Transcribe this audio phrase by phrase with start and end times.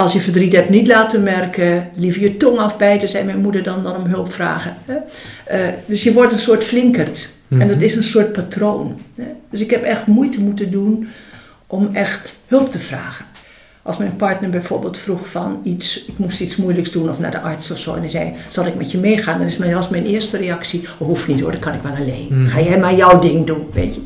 [0.00, 1.90] als je verdriet hebt, niet laten merken.
[1.94, 4.74] Liever je tong afbijten, zei mijn moeder dan, dan om hulp vragen.
[4.84, 4.94] Hè?
[5.44, 7.28] Eh, dus je wordt een soort flinkerd.
[7.48, 7.84] En dat Mhm.
[7.84, 9.00] is een soort patroon.
[9.14, 9.24] Hè?
[9.50, 11.08] Dus ik heb echt moeite moeten doen
[11.66, 13.24] om echt hulp te vragen.
[13.82, 17.40] Als mijn partner bijvoorbeeld vroeg van iets, ik moest iets moeilijks doen of naar de
[17.40, 17.92] arts of zo.
[17.94, 19.38] En hij zei, zal ik met je meegaan?
[19.38, 21.92] Dan is mijn, was mijn eerste reactie, oh, hoeft niet hoor, dat kan ik wel
[21.92, 22.26] alleen.
[22.30, 22.46] Mhm.
[22.46, 24.00] Ga jij maar jouw ding doen, weet je.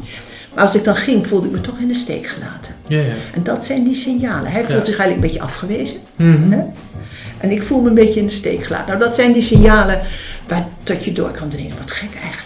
[0.55, 2.75] Maar als ik dan ging, voelde ik me toch in de steek gelaten.
[2.87, 3.13] Ja, ja.
[3.35, 4.51] En dat zijn die signalen.
[4.53, 4.85] Hij voelt Ja.
[4.93, 5.97] zich eigenlijk een beetje afgewezen.
[6.17, 6.51] Mhm.
[6.53, 6.61] Hè?
[7.39, 8.87] En ik voel me een beetje in de steek gelaten.
[8.87, 10.01] Nou, dat zijn die signalen
[10.49, 11.77] waar dat je door kan dringen.
[11.79, 12.44] Wat gek eigenlijk.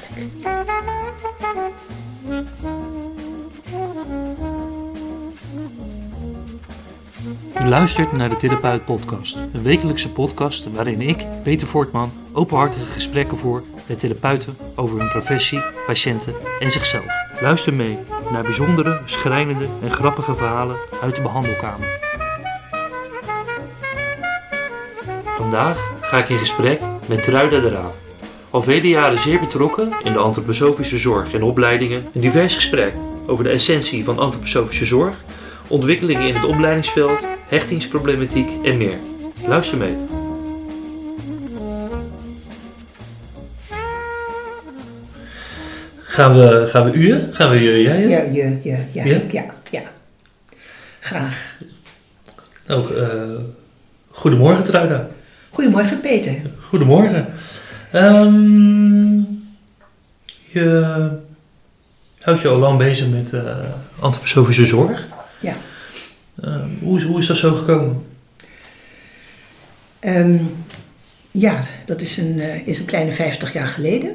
[7.57, 13.37] U luistert naar de Therapeut Podcast, een wekelijkse podcast waarin ik, Peter Voortman, openhartige gesprekken
[13.37, 17.07] voer met therapeuten over hun professie, patiënten en zichzelf.
[17.41, 17.99] Luister mee
[18.31, 21.99] naar bijzondere, schrijnende en grappige verhalen uit de behandelkamer.
[25.25, 27.95] Vandaag ga ik in gesprek met Truida de Raaf.
[28.51, 32.07] Al vele jaren zeer betrokken in de antroposofische zorg en opleidingen.
[32.15, 32.95] Een divers gesprek
[33.27, 35.25] over de essentie van antroposofische zorg
[35.69, 38.97] ontwikkelingen in het opleidingsveld, hechtingsproblematiek en meer.
[39.47, 39.97] Luister mee.
[45.97, 47.35] Gaan we, gaan we uren?
[47.35, 48.01] Gaan we eh, jij?
[48.01, 49.21] Ja, ja, ja, ja, Ja?
[49.31, 49.83] ja, ja.
[51.01, 51.57] Graag.
[52.67, 53.09] Nou, eh,
[54.11, 55.09] goedemorgen Truida.
[55.51, 56.35] Goedemorgen, Peter.
[56.69, 57.27] Goedemorgen.
[57.91, 59.21] Ehm,
[60.45, 61.09] je
[62.21, 63.57] houdt je al lang bezig met eh
[64.01, 65.07] antroposofische zorg.
[65.41, 65.53] Ja.
[66.43, 68.03] Ehm, hoe, is- hoe is dat zo gekomen?
[70.01, 70.37] Ehm,
[71.31, 74.15] ja, dat is een, eh, is een kleine 50 jaar geleden.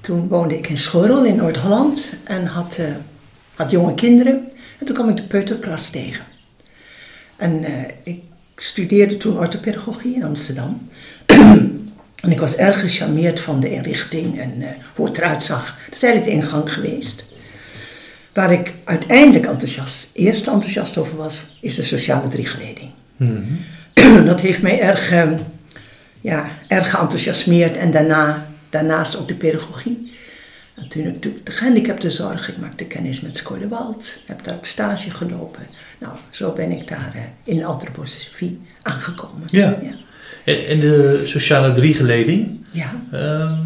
[0.00, 2.86] Toen woonde ik in Schorrel in Noord-Holland en had, eh,
[3.54, 4.48] had jonge kinderen.
[4.78, 6.24] En toen kwam ik de peuterklas tegen.
[7.36, 8.20] En eh, ik
[8.56, 10.88] studeerde toen orthopedagogie in Amsterdam.
[12.24, 14.62] en ik was erg gecharmeerd van de inrichting en
[14.94, 15.76] hoe het eruit zag.
[15.86, 17.24] Dat is eigenlijk de ingang geweest.
[18.36, 22.90] Waar ik uiteindelijk enthousiast, eerst enthousiast over was, is de sociale driegeleding.
[23.16, 24.24] Mhm.
[24.30, 25.30] dat heeft mij erg, eh,
[26.20, 27.76] ja, erg geenthousiasmeerd.
[27.76, 30.12] En daarna, daarnaast ook de pedagogie.
[30.74, 32.48] Natuurlijk de gehandicaptenzorg.
[32.48, 34.18] Ik maakte kennis met Skoorderwald.
[34.26, 35.66] Heb daar ook stage gelopen.
[35.98, 39.48] Nou, zo ben ik daar eh, in de antroposofie aangekomen.
[39.50, 39.78] Ja.
[39.82, 39.94] Ja.
[40.44, 42.90] En, de sociale driegeleding, ja.
[43.10, 43.58] ehm,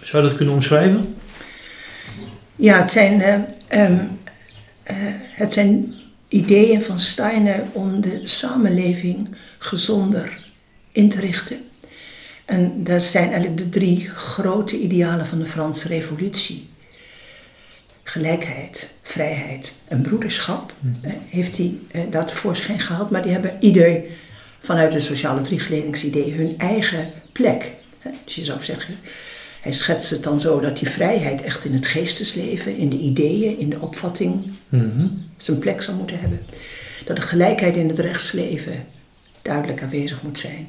[0.00, 1.14] zou je dat kunnen omschrijven?
[2.60, 3.98] Ja, het zijn, eh, ehm, eh,
[5.34, 5.94] het zijn
[6.28, 9.28] ideeën van Steiner om de samenleving
[9.58, 10.46] gezonder
[10.92, 11.68] in te richten.
[12.44, 16.68] En dat zijn eigenlijk de drie grote idealen van de Franse Revolutie.
[18.02, 20.72] Gelijkheid, vrijheid en broederschap
[21.02, 23.10] eh, heeft hij eh, daar tevoorschijn gehaald.
[23.10, 24.02] Maar die hebben ieder
[24.60, 27.70] vanuit de sociale driegeledingsidee hun eigen plek.
[27.98, 28.10] Hè.
[28.24, 28.94] Dus je zou zeggen,
[29.60, 33.58] hij schetst het dan zo dat die vrijheid echt in het geestesleven, in de ideeën,
[33.58, 35.06] in de opvatting Mhm.
[35.36, 36.40] zijn plek zou moeten hebben.
[37.04, 38.84] Dat de gelijkheid in het rechtsleven
[39.42, 40.68] duidelijk aanwezig moet zijn.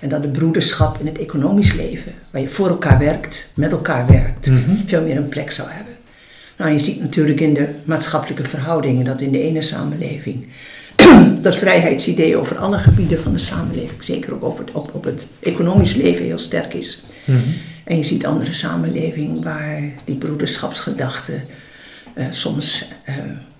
[0.00, 4.06] En dat de broederschap in het economisch leven, waar je voor elkaar werkt, met elkaar
[4.06, 4.70] werkt, Mhm.
[4.86, 5.94] veel meer een plek zou hebben.
[6.58, 10.46] Nou, je ziet natuurlijk in de maatschappelijke verhoudingen dat in de ene samenleving
[11.42, 15.26] dat vrijheidsidee over alle gebieden van de samenleving, zeker ook op het, op, op het
[15.40, 17.02] economisch leven, heel sterk is.
[17.24, 17.38] Mhm.
[17.90, 21.40] En je ziet andere samenlevingen waar die broederschapsgedachte
[22.14, 23.14] eh, soms, eh,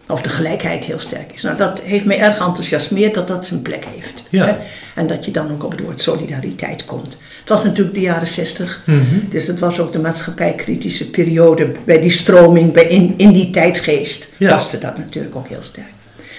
[0.08, 1.42] of de gelijkheid heel sterk is.
[1.42, 4.26] Nou, dat heeft mij erg enthousiasmeerd dat dat zijn plek heeft.
[4.30, 4.46] Ja.
[4.46, 4.56] Hè?
[4.94, 7.18] En dat je dan ook op het woord solidariteit komt.
[7.40, 9.28] Het was natuurlijk de jaren zestig, Mhm.
[9.28, 11.72] dus het was ook de maatschappijkritische periode.
[11.84, 14.50] Bij die stroming, bij in, in die tijdgeest, Ja.
[14.50, 15.92] paste dat natuurlijk ook heel sterk.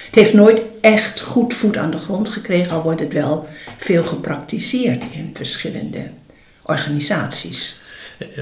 [0.06, 3.48] Het heeft nooit echt goed voet aan de grond gekregen, al wordt het wel
[3.78, 6.08] veel gepraktiseerd in verschillende
[6.64, 7.81] organisaties.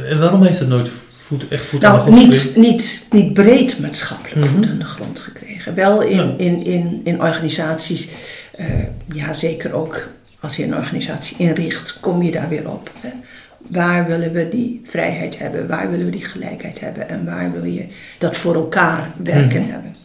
[0.09, 2.61] En- waarom heeft het nooit voet, echt voet aan de Nou, grond niet, gekregen?
[2.61, 4.55] niet, niet breed maatschappelijk Mhm.
[4.55, 5.75] voet aan de grond gekregen.
[5.75, 6.33] Wel in, Ja.
[6.37, 8.09] in, in, in organisaties,
[8.55, 8.67] eh,
[9.13, 10.07] ja zeker ook
[10.39, 12.91] als je een organisatie inricht, kom je daar weer op.
[13.01, 13.09] Hè.
[13.67, 15.67] Waar willen we die vrijheid hebben?
[15.67, 17.09] Waar willen we die gelijkheid hebben?
[17.09, 17.85] En waar wil je
[18.17, 19.71] dat voor elkaar werken Mhm.
[19.71, 19.95] hebben?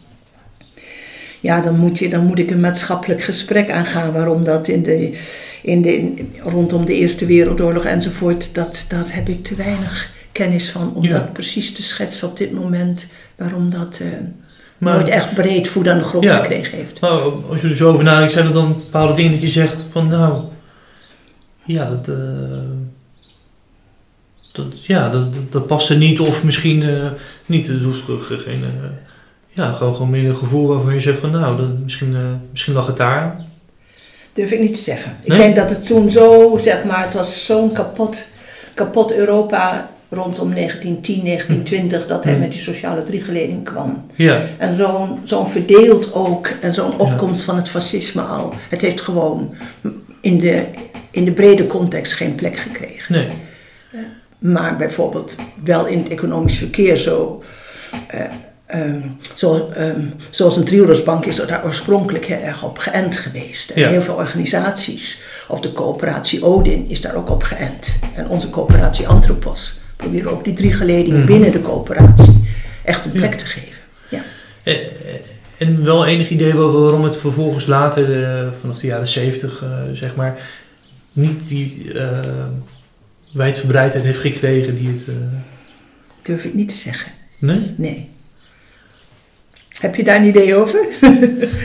[1.45, 5.17] Ja, dan moet, je, dan moet ik een maatschappelijk gesprek aangaan waarom dat in de,
[5.61, 10.69] in de, in- rondom de Eerste Wereldoorlog enzovoort, dat, dat heb ik te weinig kennis
[10.69, 11.11] van om Ja.
[11.11, 14.07] dat precies te schetsen op dit moment, waarom dat eh,
[14.77, 16.37] Maar- nooit echt breed voet aan de grond Ja.
[16.37, 17.01] gekregen heeft.
[17.49, 20.07] Als je er zo over nadenkt, zijn er dan bepaalde dingen dat je zegt van
[20.07, 20.43] nou,
[21.65, 22.15] ja, dat, eh,
[24.51, 27.11] dat, ja, dat, dat, dat past er niet of misschien eh,
[27.45, 27.67] niet.
[27.67, 28.63] Het hoeft ge- ge- geen,
[29.55, 32.21] ja, gewoon, gewoon meer een gevoel waarvan je zegt van nou, dat, misschien, eh,
[32.51, 33.43] misschien lag het daar.
[34.33, 35.15] Durf ik niet te zeggen.
[35.23, 38.29] Ik denk dat het toen zo, zeg maar, het was zo'n kapot,
[38.73, 42.41] kapot Europa rondom 1910, 1920, dat hij Hmm.
[42.41, 44.05] met die sociale driegeleding kwam.
[44.15, 46.97] Ja, En zo'n zo'n verdeeld ook, en zo'n Ja.
[46.97, 48.53] opkomst van het fascisme al.
[48.69, 49.55] Het heeft gewoon
[50.21, 50.65] in de,
[51.11, 53.13] in de brede context geen plek gekregen.
[53.13, 53.27] nee.
[54.39, 57.43] Maar bijvoorbeeld wel in het economisch verkeer zo.
[58.07, 58.21] eh,
[58.65, 59.01] ehm,
[59.35, 63.69] zo ehm, zoals een Triodosbank is er daar oorspronkelijk heel erg op geënt geweest.
[63.69, 63.89] En Ja.
[63.89, 67.99] heel veel organisaties, of de coöperatie Odin is daar ook op geënt.
[68.15, 71.27] En onze coöperatie Anthropos proberen ook die drie geledingen Mhm.
[71.27, 72.47] binnen de coöperatie
[72.83, 73.17] echt een Ja.
[73.19, 73.81] plek te geven.
[74.09, 74.21] Ja.
[74.63, 74.89] Eh, eh,
[75.57, 79.69] En wel enig idee wel waarom het vervolgens later, eh, vanaf de jaren 70, eh,
[79.93, 80.37] zeg maar,
[81.13, 82.19] niet die eh
[83.33, 85.01] wijdverbreidheid heeft gekregen die het.
[86.21, 87.11] Durf ik niet te zeggen.
[87.39, 87.73] nee?
[87.77, 88.09] Nee.
[89.79, 90.85] Heb je daar een idee over?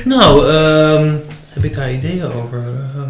[0.05, 1.15] Nou, ehm,
[1.49, 2.59] heb ik daar ideeën over?
[2.59, 3.09] Ehm,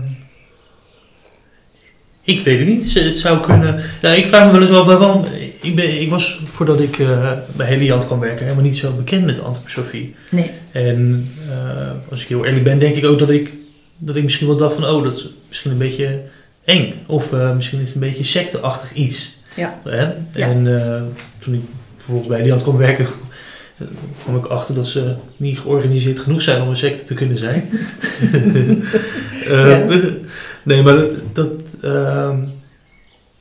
[2.23, 2.94] ik weet het niet.
[2.94, 3.81] Het zou kunnen.
[4.02, 5.25] Nou, ik vraag me wel eens af waarom.
[5.61, 9.25] Ik, ben, ik was voordat ik eh, bij Heliant kwam werken helemaal niet zo bekend
[9.25, 10.14] met antroposofie.
[10.31, 10.50] Nee.
[10.73, 13.52] En eh, als ik heel eerlijk ben, denk ik ook dat ik,
[13.99, 16.20] dat ik misschien wel dacht van, oh, dat is misschien een beetje
[16.64, 16.93] eng.
[17.06, 19.35] Of eh, misschien is het een beetje secteachtig iets.
[19.56, 19.81] Ja.
[20.32, 20.64] En
[21.38, 21.61] toen ik
[21.94, 23.06] vervolgens bij Heliant kwam werken,
[24.23, 27.65] kwam ik achter dat ze niet georganiseerd genoeg zijn om een secte te kunnen zijn.
[29.47, 29.99] Eh, Ja.
[30.62, 31.11] Nee, maar dat...
[31.32, 32.38] dat ehm,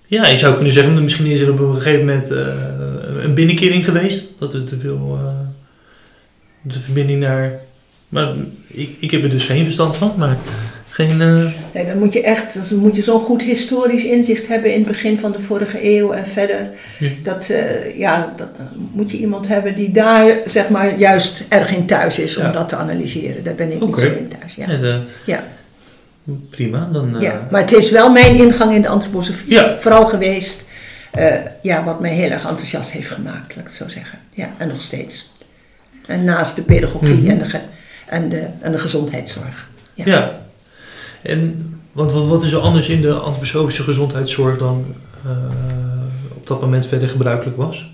[0.07, 2.47] ja, je zou kunnen zeggen, misschien is er op een gegeven moment eh,
[3.23, 4.31] een binnenkering geweest.
[4.37, 5.19] Dat er te veel...
[5.21, 5.47] eh,
[6.61, 7.59] de verbinding naar...
[8.09, 8.33] Maar
[8.67, 10.37] ik, ik heb er dus geen verstand van, maar
[11.07, 11.21] geen...
[11.21, 14.79] eh, Nee, dan moet je echt, dan moet je zo'n goed historisch inzicht hebben in
[14.79, 16.69] het begin van de vorige eeuw en verder.
[16.99, 17.09] Ja.
[17.23, 21.71] Dat, eh, ja, dat eh, moet je iemand hebben die daar, zeg maar, juist erg
[21.75, 22.51] in thuis is om Ja.
[22.51, 23.43] dat te analyseren.
[23.43, 23.85] Daar ben ik Oké.
[23.85, 24.55] niet zo in thuis.
[24.55, 24.99] Ja.
[25.25, 25.43] ja.
[26.49, 27.15] Prima, dan...
[27.15, 27.47] eh, Ja.
[27.51, 29.75] Maar het is wel mijn ingang in de antroposofie Ja.
[29.79, 30.67] vooral geweest.
[31.11, 34.19] eh, ja, wat mij heel erg enthousiast heeft gemaakt, laat ik het zo zeggen.
[34.33, 35.31] Ja, en nog steeds.
[36.05, 37.29] En naast de pedagogie Mhm.
[37.29, 37.59] en, de
[38.07, 39.69] en, de, en de gezondheidszorg.
[39.93, 40.39] Ja.
[41.23, 44.85] En want wat, wat is er anders in de antroposofische gezondheidszorg dan
[45.25, 45.31] eh,
[46.35, 47.91] op dat moment verder gebruikelijk was?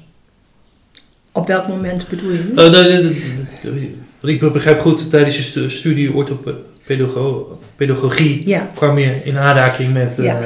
[1.32, 2.52] Op welk moment bedoel je?
[4.24, 8.70] Eh, ik begrijp goed, tijdens je stu- studie orthopedago- pedagogie Ja.
[8.76, 10.18] kwam je in aanraking met...
[10.20, 10.40] eh, Ja.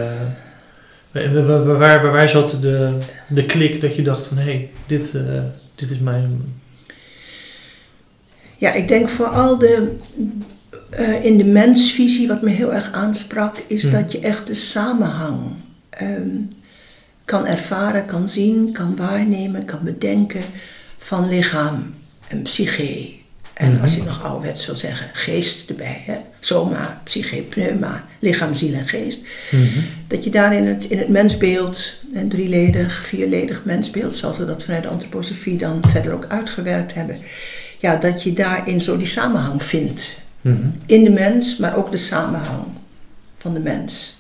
[1.13, 2.97] waar, waar, waar zat de,
[3.29, 5.41] de klik dat je dacht van, hé, hey, dit, eh,
[5.75, 6.53] dit is mijn...
[8.57, 9.95] Ja, ik denk vooral de,
[10.89, 13.91] eh, in de mensvisie, wat me heel erg aansprak, is Hmm.
[13.91, 15.39] dat je echt de samenhang
[15.89, 16.29] ehm,
[17.25, 20.41] kan ervaren, kan zien, kan waarnemen, kan bedenken
[20.97, 21.93] van lichaam
[22.27, 23.09] en psyche.
[23.53, 23.81] En Mhm.
[23.81, 26.03] als je nog ouderwets wil zeggen, geest erbij.
[26.05, 26.15] Hè?
[26.39, 29.25] Soma, psyche, pneuma, lichaam, ziel en geest.
[30.07, 34.63] Dat je daar in het, in het mensbeeld, een drieledig, vierledig mensbeeld, zoals we dat
[34.63, 37.17] vanuit de antroposofie dan verder ook uitgewerkt hebben,
[37.79, 40.21] ja, dat je daarin zo die samenhang vindt.
[40.41, 40.67] Mhm.
[40.85, 42.63] In de mens, maar ook de samenhang
[43.37, 44.17] van de mens.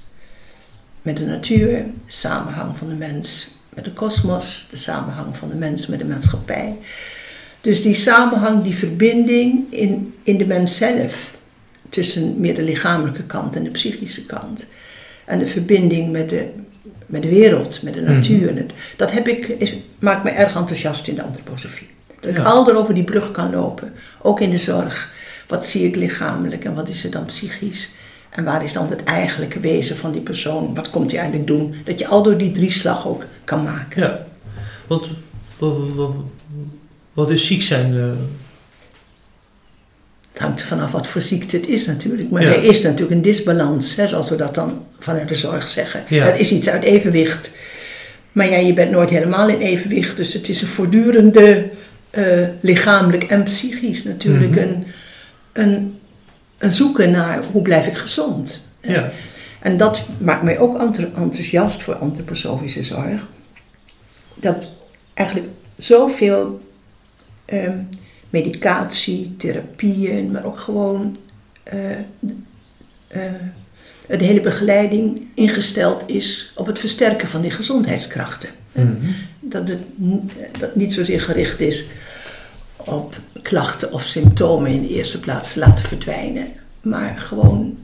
[1.01, 5.55] Met de natuur, de samenhang van de mens met de kosmos, de samenhang van de
[5.55, 6.77] mens met de maatschappij.
[7.61, 11.37] Dus die samenhang, die verbinding in, in de mens zelf,
[11.89, 14.67] tussen meer de lichamelijke kant en de psychische kant.
[15.25, 16.49] En de verbinding met de,
[17.05, 18.13] met de wereld, met de Mhm.
[18.13, 18.65] natuur.
[18.97, 21.87] Dat heb ik, is, maakt me erg enthousiast in de antroposofie.
[22.19, 25.13] Dat ik al over die brug kan lopen, ook in de zorg.
[25.49, 27.91] Wat zie ik lichamelijk en wat is er dan psychisch?
[28.29, 30.75] En waar is dan het eigenlijke wezen van die persoon?
[30.75, 31.75] Wat komt hij eigenlijk doen?
[31.85, 34.01] Dat je al door die drieslag ook kan maken.
[34.01, 34.25] Ja.
[34.87, 35.07] Wat,
[35.57, 36.15] wat, wat,
[37.13, 37.97] wat is ziek zijn?
[37.97, 38.03] eh?
[40.31, 42.29] Het hangt vanaf wat voor ziekte het is natuurlijk.
[42.29, 42.47] Maar Ja.
[42.53, 46.03] er is natuurlijk een disbalans, hè, zoals we dat dan vanuit de zorg zeggen.
[46.09, 46.25] Ja.
[46.27, 47.57] Er is iets uit evenwicht.
[48.31, 50.17] Maar ja, je bent nooit helemaal in evenwicht.
[50.17, 51.69] Dus het is een voortdurende,
[52.09, 54.59] eh, lichamelijk en psychisch natuurlijk, Mhm.
[54.59, 54.85] een,
[55.59, 55.99] een,
[56.57, 58.67] een zoeken naar hoe blijf ik gezond.
[58.81, 59.11] ja.
[59.59, 63.27] En dat maakt mij ook enth- enthousiast voor antroposofische zorg.
[64.35, 64.67] Dat
[65.13, 65.47] eigenlijk
[65.77, 66.61] zoveel
[67.45, 67.77] ehm,
[68.29, 71.17] medicatie, therapieën, maar ook gewoon
[71.63, 71.91] eh,
[73.07, 73.33] eh,
[74.07, 78.49] de hele begeleiding ingesteld is op het versterken van die gezondheidskrachten.
[78.71, 78.95] Mhm.
[79.39, 79.81] Dat het
[80.59, 81.85] dat niet zozeer gericht is
[82.75, 86.47] op klachten of symptomen in de eerste plaats te laten verdwijnen,
[86.81, 87.77] maar gewoon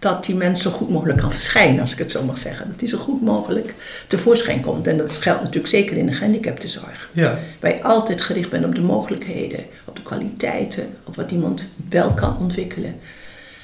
[0.00, 2.68] dat die mens zo goed mogelijk kan verschijnen, als ik het zo mag zeggen.
[2.68, 3.74] Dat die zo goed mogelijk
[4.06, 4.86] tevoorschijn komt.
[4.86, 7.10] En dat geldt natuurlijk zeker in de gehandicaptenzorg.
[7.12, 7.38] Ja.
[7.60, 12.10] Waar je altijd gericht bent op de mogelijkheden, op de kwaliteiten, op wat iemand wel
[12.10, 12.94] kan ontwikkelen.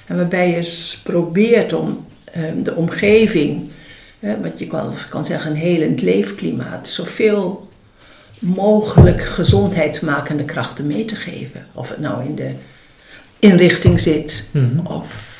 [0.07, 3.71] En waarbij je probeert om ehm, de omgeving,
[4.43, 7.69] wat je wel kan zeggen een helend leefklimaat, zoveel
[8.39, 11.67] mogelijk gezondheidsmakende krachten mee te geven.
[11.73, 12.51] Of het nou in de
[13.39, 14.87] inrichting zit, mhm.
[14.87, 15.35] of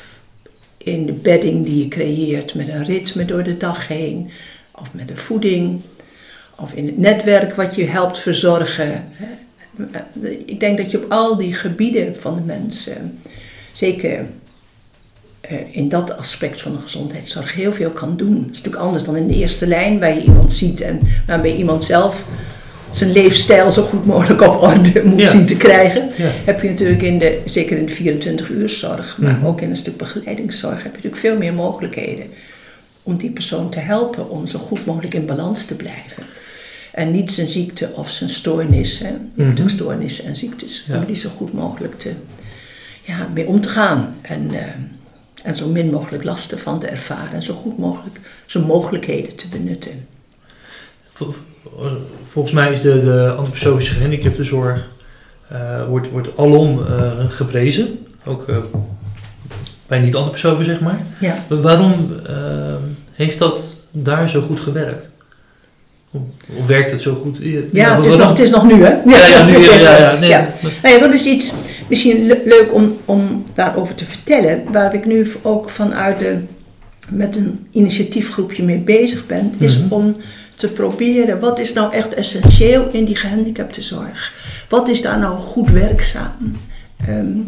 [0.77, 4.29] in de bedding die je creëert met een ritme door de dag heen,
[4.71, 5.81] of met de voeding,
[6.55, 9.05] of in het netwerk wat je helpt verzorgen.
[10.45, 13.19] Ik denk dat je op al die gebieden van de mensen,
[13.71, 14.25] zeker
[15.41, 18.35] eh, in dat aspect van de gezondheidszorg, heel veel kan doen.
[18.35, 21.55] Het is natuurlijk anders dan in de eerste lijn, waar je iemand ziet en waarbij
[21.55, 22.25] iemand zelf
[22.97, 26.09] zijn leefstijl zo goed mogelijk op orde moet zien te krijgen.
[26.45, 29.45] Heb je natuurlijk in de, zeker in de 24 uur zorg, maar mhm.
[29.45, 32.25] ook in een stuk begeleidingszorg, heb je natuurlijk veel meer mogelijkheden
[33.03, 36.23] om die persoon te helpen om zo goed mogelijk in balans te blijven.
[36.91, 39.07] En niet zijn ziekte of zijn stoornis, hè.
[39.07, 39.47] je hebt mhm.
[39.47, 42.11] natuurlijk stoornissen en ziektes, om die zo goed mogelijk te,
[43.01, 44.13] ja, mee om te gaan.
[44.21, 44.59] En, uh,
[45.43, 49.47] en zo min mogelijk lasten van te ervaren en zo goed mogelijk zijn mogelijkheden te
[49.47, 50.07] benutten
[52.31, 54.87] volgens mij is de, de antroposofische gehandicaptenzorg
[55.51, 58.05] uh, wordt, wordt alom uh, geprezen.
[58.25, 58.57] Ook uh,
[59.87, 60.99] bij niet-antroposofen, zeg maar.
[61.19, 61.43] Ja.
[61.47, 62.11] Waarom
[63.11, 65.09] heeft dat daar zo goed gewerkt?
[66.57, 67.37] Of werkt het zo goed?
[67.41, 68.93] Ja, ja het, is nog, het is nog nu, hè?
[69.05, 70.29] Ja, ja, nu, ja, nee.
[70.29, 70.53] ja.
[70.83, 71.53] Nou ja, dat is iets
[71.89, 74.63] misschien leuk om, om daarover te vertellen.
[74.71, 76.37] Waar ik nu ook vanuit de,
[77.09, 79.93] met een initiatiefgroepje mee bezig ben, is mhm.
[79.93, 80.15] om
[80.57, 84.33] te proberen wat is nou echt essentieel in die gehandicaptenzorg.
[84.69, 86.57] Wat is daar nou goed werkzaam?
[87.07, 87.39] Ehm,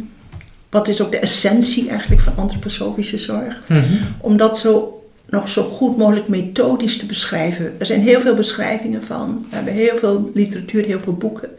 [0.70, 3.62] wat is ook de essentie eigenlijk van antroposofische zorg?
[3.68, 3.84] Mhm.
[4.22, 7.80] Om dat zo nog zo goed mogelijk methodisch te beschrijven.
[7.80, 9.46] Er zijn heel veel beschrijvingen van.
[9.50, 11.50] We hebben heel veel literatuur, heel veel boeken.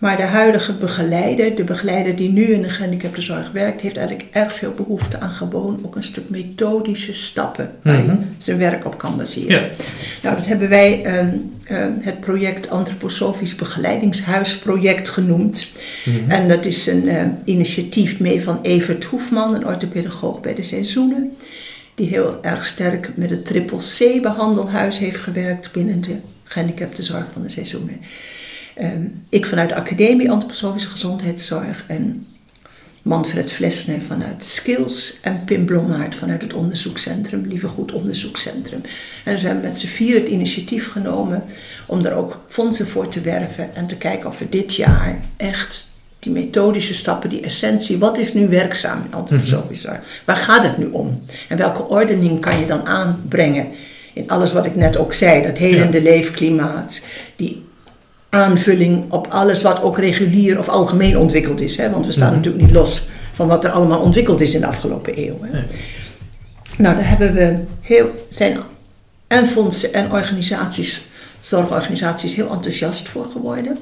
[0.00, 4.52] Maar de huidige begeleider, de begeleider die nu in de gehandicaptenzorg werkt, heeft eigenlijk erg
[4.52, 8.16] veel behoefte aan gewoon ook een stuk methodische stappen waar hij mhm.
[8.38, 9.62] zijn werk op kan baseren.
[9.62, 9.68] Ja.
[10.22, 11.28] Nou, dat hebben wij ehm,
[11.64, 15.70] ehm, het project Antroposofisch Begeleidingshuisproject genoemd.
[16.04, 16.30] Mhm.
[16.30, 21.36] En dat is een uh, initiatief mee van Evert Hoefman, een orthopedagoog bij de Seizoenen.
[21.94, 27.42] Die heel erg sterk met het triple C behandelhuis heeft gewerkt binnen de gehandicaptenzorg van
[27.42, 28.00] de Seizoenen.
[28.80, 32.26] Ehm, ik vanuit de Academie Antroposofische Gezondheidszorg en
[33.02, 38.80] Manfred Flesner vanuit Skills en Pim Blommaert vanuit het onderzoekscentrum, Lieve Goed Onderzoekscentrum.
[39.24, 41.44] En we hebben met z'n vier het initiatief genomen
[41.86, 45.90] om daar ook fondsen voor te werven en te kijken of we dit jaar echt
[46.18, 50.22] die methodische stappen, die essentie, wat is nu werkzaam in antroposofische zorg?
[50.24, 51.24] Waar gaat het nu om?
[51.48, 53.68] En welke ordening kan je dan aanbrengen
[54.12, 56.10] in alles wat ik net ook zei, dat helende ja.
[56.10, 57.04] leefklimaat,
[57.36, 57.68] die
[58.30, 61.76] aanvulling op alles wat ook regulier of algemeen ontwikkeld is.
[61.76, 61.90] Hè?
[61.90, 62.36] Want we staan mhm.
[62.36, 65.38] natuurlijk niet los van wat er allemaal ontwikkeld is in de afgelopen eeuw.
[65.42, 65.62] Hè?
[66.78, 68.58] Nou, daar hebben we heel, zijn
[69.26, 71.08] en fondsen en organisaties,
[71.40, 73.78] zorgorganisaties, heel enthousiast voor geworden.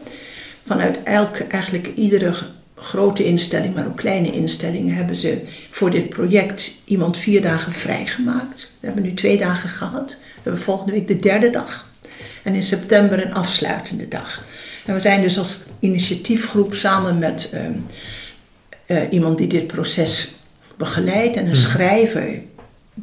[0.67, 2.33] Vanuit elke, eigenlijk iedere
[2.75, 8.77] grote instelling, maar ook kleine instellingen, hebben ze voor dit project iemand vier dagen vrijgemaakt.
[8.81, 10.17] We hebben nu twee dagen gehad.
[10.19, 11.88] We hebben volgende week de derde dag.
[12.43, 14.43] En in september een afsluitende dag.
[14.87, 17.73] En we zijn dus als initiatiefgroep samen met ehm,
[18.87, 20.35] eh, iemand die dit proces
[20.77, 21.55] begeleidt en een hmm.
[21.55, 22.41] schrijver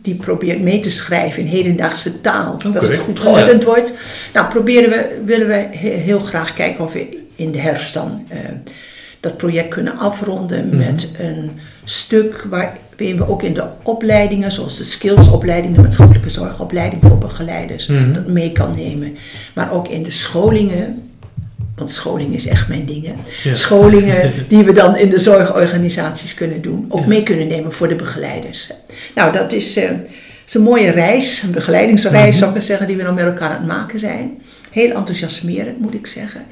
[0.01, 3.93] die probeert mee te schrijven in hedendaagse taal, dat het goed geordend wordt.
[4.33, 8.39] Nou, proberen we, willen we heel graag kijken of we in de herfst dan uh,
[9.19, 10.77] dat project kunnen afronden mhm.
[10.77, 12.45] met een stuk
[12.97, 18.13] waarin we ook in de opleidingen, zoals de skillsopleiding, de maatschappelijke zorgopleiding voor begeleiders, mhm.
[18.13, 19.17] dat mee kan nemen.
[19.53, 21.09] Maar ook in de scholingen,
[21.75, 23.13] want scholing is echt mijn ding.
[23.53, 27.95] Scholingen die we dan in de zorgorganisaties kunnen doen, ook mee kunnen nemen voor de
[27.95, 28.71] begeleiders.
[29.15, 29.89] Nou, dat is, uh,
[30.53, 32.43] een mooie reis, een begeleidingsreis mhm.
[32.43, 34.41] zou ik zeggen, die we dan met elkaar aan het maken zijn.
[34.71, 36.45] Heel enthousiasmerend moet ik zeggen.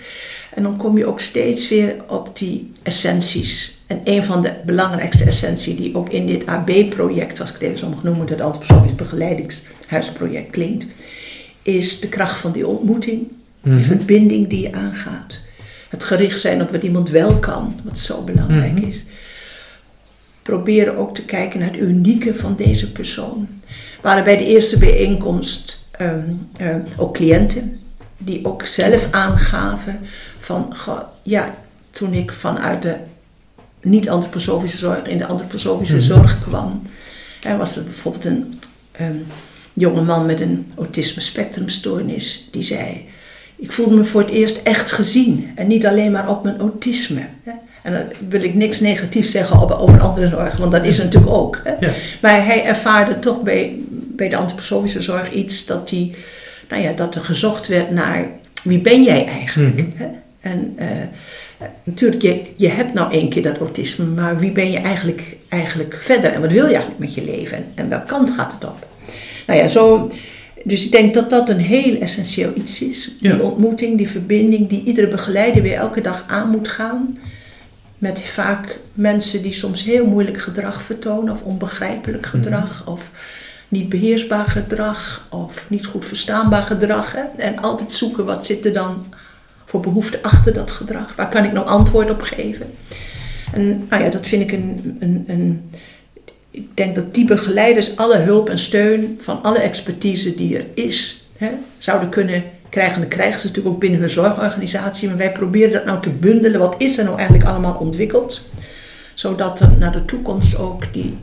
[0.53, 3.72] En dan kom je ook steeds weer op die essenties.
[3.87, 7.77] En een van de belangrijkste essenties die ook in dit AB-project, als ik het even
[7.77, 10.85] zo mag noemen, dat altijd begeleidingshuisproject klinkt,
[11.61, 13.27] is de kracht van die ontmoeting,
[13.61, 13.83] die mhm.
[13.83, 15.39] verbinding die je aangaat.
[15.89, 18.87] Het gericht zijn op wat iemand wel kan, wat zo belangrijk mhm.
[18.87, 19.03] is.
[20.41, 23.47] Proberen ook te kijken naar het unieke van deze persoon.
[24.01, 27.79] waren bij de eerste bijeenkomst ehm, ehm, ook cliënten
[28.17, 29.99] die ook zelf aangaven
[30.39, 30.75] van,
[31.23, 31.55] ja,
[31.91, 32.95] toen ik vanuit de
[33.83, 36.03] niet-antroposofische zorg in de antroposofische mhm.
[36.03, 36.81] zorg kwam,
[37.41, 38.59] er was er bijvoorbeeld een,
[38.91, 39.25] een
[39.73, 43.05] jonge man met een autisme spectrumstoornis die zei:
[43.55, 47.21] Ik voelde me voor het eerst echt gezien en niet alleen maar op mijn autisme.
[47.83, 51.33] En dan wil ik niks negatiefs zeggen over, andere zorg, want dat is er natuurlijk
[51.33, 51.61] ook.
[51.63, 51.87] Hè?
[52.21, 56.15] Maar hij ervaarde toch bij, bij de antroposofische zorg iets dat, die,
[56.69, 58.27] nou ja, dat er gezocht werd naar
[58.63, 59.75] wie ben jij eigenlijk?
[59.75, 60.07] Mm hè?
[60.39, 60.87] En uh,
[61.83, 65.95] natuurlijk, je, je hebt nou één keer dat autisme, maar wie ben je eigenlijk, eigenlijk
[65.95, 66.31] verder?
[66.31, 67.57] En wat wil je eigenlijk met je leven?
[67.57, 68.87] En, en welke kant gaat het op?
[69.47, 70.11] Nou ja, zo,
[70.63, 73.11] dus ik denk dat dat een heel essentieel iets is.
[73.19, 77.17] Die ontmoeting, die verbinding, die iedere begeleider weer elke dag aan moet gaan.
[77.97, 82.35] Met vaak mensen die soms heel moeilijk gedrag vertonen, of onbegrijpelijk mhm.
[82.35, 83.09] gedrag, of
[83.67, 87.11] niet beheersbaar gedrag, of niet goed verstaanbaar gedrag.
[87.11, 87.21] Hè?
[87.37, 89.05] En altijd zoeken wat zit er dan
[89.73, 91.15] voor behoefte achter dat gedrag.
[91.15, 92.65] Waar kan ik nou antwoord op geven?
[93.53, 95.69] En nou ja, dat vind ik een, een, een
[96.51, 101.25] ik denk dat die begeleiders alle hulp en steun van alle expertise die er is,
[101.37, 102.95] hè, zouden kunnen krijgen.
[102.95, 105.07] En dat krijgen ze natuurlijk ook binnen hun zorgorganisatie.
[105.07, 106.59] Maar wij proberen dat nou te bundelen.
[106.59, 108.41] Wat is er nou eigenlijk allemaal ontwikkeld?
[109.13, 111.17] Zodat er naar de toekomst ook die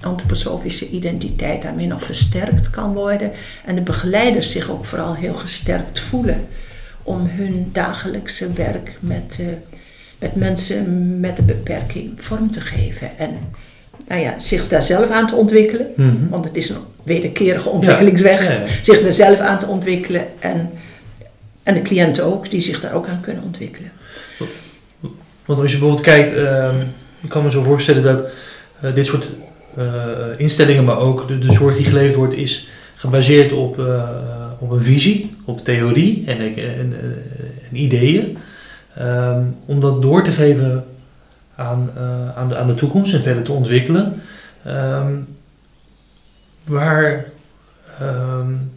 [0.00, 3.32] antroposofische identiteit daarmee nog versterkt kan worden.
[3.64, 6.48] En de begeleiders zich ook vooral heel gesterkt voelen
[7.08, 9.46] om hun dagelijkse werk met, uh,
[10.18, 13.18] met mensen met een beperking vorm te geven.
[13.18, 13.30] En
[14.08, 15.86] nou ja, zich daar zelf aan te ontwikkelen.
[15.96, 16.28] Mhm.
[16.30, 18.60] Want het is een wederkerige ontwikkelingsweg.
[18.82, 20.24] Zich daar zelf aan te ontwikkelen.
[20.38, 20.70] En,
[21.62, 23.90] en de cliënten ook, die zich daar ook aan kunnen ontwikkelen.
[25.44, 26.72] Want als je bijvoorbeeld kijkt, uh,
[27.20, 28.24] ik kan me zo voorstellen dat
[28.84, 29.26] uh, dit soort
[29.78, 29.84] uh,
[30.36, 33.76] instellingen, maar ook de, de zorg die geleverd wordt, is gebaseerd op,
[34.58, 36.92] op een visie, op theorie en, en, en,
[37.70, 38.36] en ideeën.
[39.00, 40.84] Um, om dat door te geven
[41.54, 44.22] aan, uh, aan, de, aan de toekomst en verder te ontwikkelen.
[44.66, 45.26] Um,
[46.64, 47.24] waar
[48.02, 48.70] um,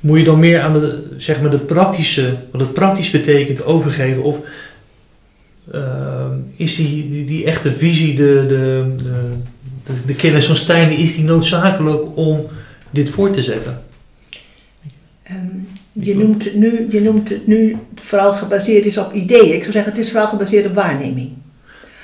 [0.00, 4.22] moet je dan meer aan de, zeg maar de praktische, wat het praktisch betekent, overgeven?
[4.22, 4.40] Of
[6.56, 8.94] is die, die, die, echte visie, de, de,
[9.84, 12.46] de, de, kennis van Stijn, is die noodzakelijk om
[12.90, 13.83] dit voor te zetten?
[15.30, 19.54] Um, je, noemt het nu, je noemt het nu vooral gebaseerd is op ideeën.
[19.54, 21.32] Ik zou zeggen, het is vooral gebaseerd op waarneming.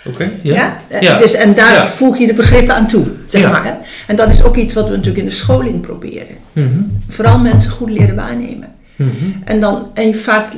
[0.05, 0.81] Oké, ja.
[1.01, 1.19] ja.
[1.19, 3.65] Dus, en daar voeg je de begrippen aan toe, zeg maar.
[3.65, 3.73] Hè?
[4.07, 6.37] En dat is ook iets wat we natuurlijk in de scholing proberen.
[6.53, 6.81] Mhm.
[7.09, 8.75] Vooral mensen goed leren waarnemen.
[8.97, 9.11] Mhm.
[9.45, 10.53] En dan, en vaak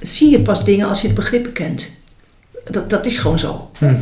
[0.00, 1.90] zie je pas dingen als je de begrippen kent.
[2.70, 3.70] Dat, dat is gewoon zo.
[3.78, 3.94] Mhm.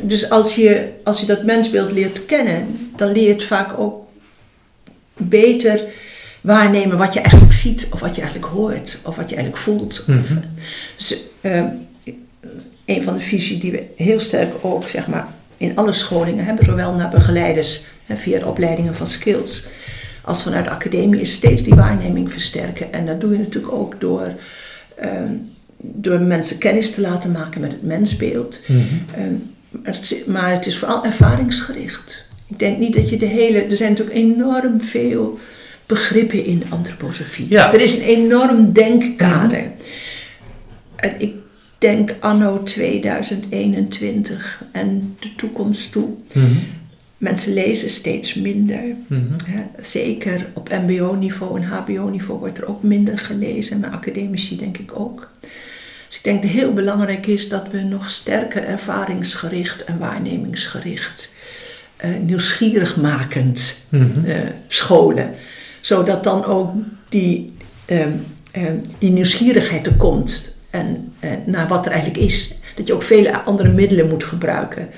[0.00, 4.06] Dus als je, als je dat mensbeeld leert kennen, dan leer je het vaak ook
[5.16, 5.80] beter
[6.42, 10.06] waarnemen wat je eigenlijk ziet, of wat je eigenlijk hoort, of wat je eigenlijk voelt.
[10.96, 11.64] Dus, uh,
[12.84, 16.64] een van de visies die we heel sterk ook zeg maar, in alle scholingen hebben,
[16.64, 19.66] zowel naar begeleiders hè, via de opleidingen van skills,
[20.24, 22.92] als vanuit de academie, is steeds die waarneming versterken.
[22.92, 24.34] En dat doe je natuurlijk ook door,
[24.96, 25.32] ehm,
[25.76, 28.60] door mensen kennis te laten maken met het mensbeeld.
[28.66, 28.80] Mhm.
[29.14, 29.34] Ehm,
[30.26, 32.26] maar het is vooral ervaringsgericht.
[32.46, 33.62] Ik denk niet dat je de hele.
[33.62, 35.38] Er zijn natuurlijk enorm veel
[35.86, 37.58] begrippen in antroposofie.
[37.58, 39.60] Er is een enorm denkkader.
[39.60, 39.70] Mhm.
[40.96, 41.34] En ik
[41.78, 46.08] denk anno 2021 en de toekomst toe.
[46.32, 46.46] Mhm.
[47.18, 48.80] Mensen lezen steeds minder.
[49.06, 49.22] Mhm.
[49.80, 55.30] zeker op MBO-niveau en HBO-niveau wordt er ook minder gelezen, maar academici denk ik ook.
[56.12, 61.32] Dus ik denk dat het heel belangrijk is dat we nog sterker ervaringsgericht en waarnemingsgericht,
[62.04, 64.24] uh, nieuwsgierig makend mm
[64.68, 65.34] scholen.
[65.82, 66.70] Zodat dan ook
[67.08, 67.52] die,
[67.84, 68.10] ehm,
[68.50, 72.54] ehm, die nieuwsgierigheid er komt en eh, naar wat er eigenlijk is.
[72.76, 74.88] Dat je ook vele andere middelen moet gebruiken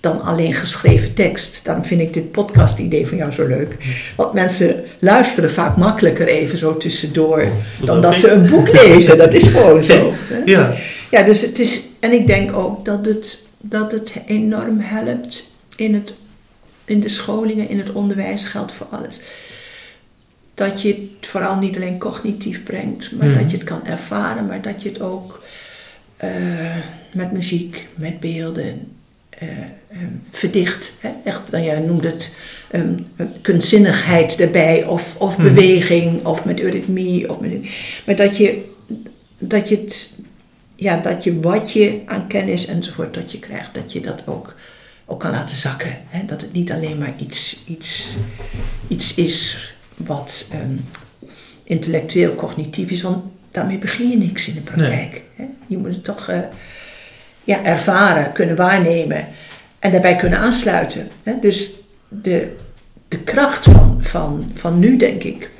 [0.00, 1.60] dan alleen geschreven tekst.
[1.64, 3.76] Daarom vind ik dit podcast-idee van jou zo leuk.
[4.16, 7.44] Want mensen luisteren vaak makkelijker even zo tussendoor
[7.84, 9.18] dan dat ze een boek lezen.
[9.18, 10.12] Dat is gewoon zo.
[10.44, 10.74] Ja.
[11.10, 11.88] ja, dus het is.
[12.00, 16.14] En ik denk ook dat het, dat het enorm helpt in, het,
[16.84, 19.20] in de scholingen, in het onderwijs, geldt voor alles
[20.60, 24.62] dat je het vooral niet alleen cognitief brengt, maar dat je het kan ervaren, maar
[24.62, 25.42] dat je het ook
[26.24, 26.76] uh,
[27.12, 28.92] met muziek, met beelden
[29.42, 29.48] uh,
[29.92, 30.96] um, verdicht.
[31.00, 31.10] Hè?
[31.24, 32.36] Echt, nou ja, noem het
[32.72, 33.06] um,
[33.42, 35.44] kunstzinnigheid erbij, of, of mm.
[35.44, 37.50] beweging, of met eurythmie, of met,
[38.06, 38.64] maar dat je,
[39.38, 40.20] dat je het,
[40.74, 44.54] ja, dat je wat je aan kennis enzovoort dat je krijgt, dat je dat ook
[45.06, 45.98] ook kan laten zakken.
[46.06, 46.24] Hè?
[46.26, 48.08] Dat het niet alleen maar iets, iets,
[48.88, 49.70] iets is
[50.06, 50.84] wat um,
[51.64, 55.22] intellectueel cognitief is, want daarmee begin je niks in de praktijk.
[55.66, 56.38] Je moet het toch uh,
[57.44, 59.26] ja, ervaren, kunnen waarnemen
[59.78, 61.08] en daarbij kunnen aansluiten.
[61.22, 61.34] Hè?
[61.40, 61.72] Dus
[62.08, 62.56] de,
[63.08, 65.50] de kracht van, van, van nu, denk ik,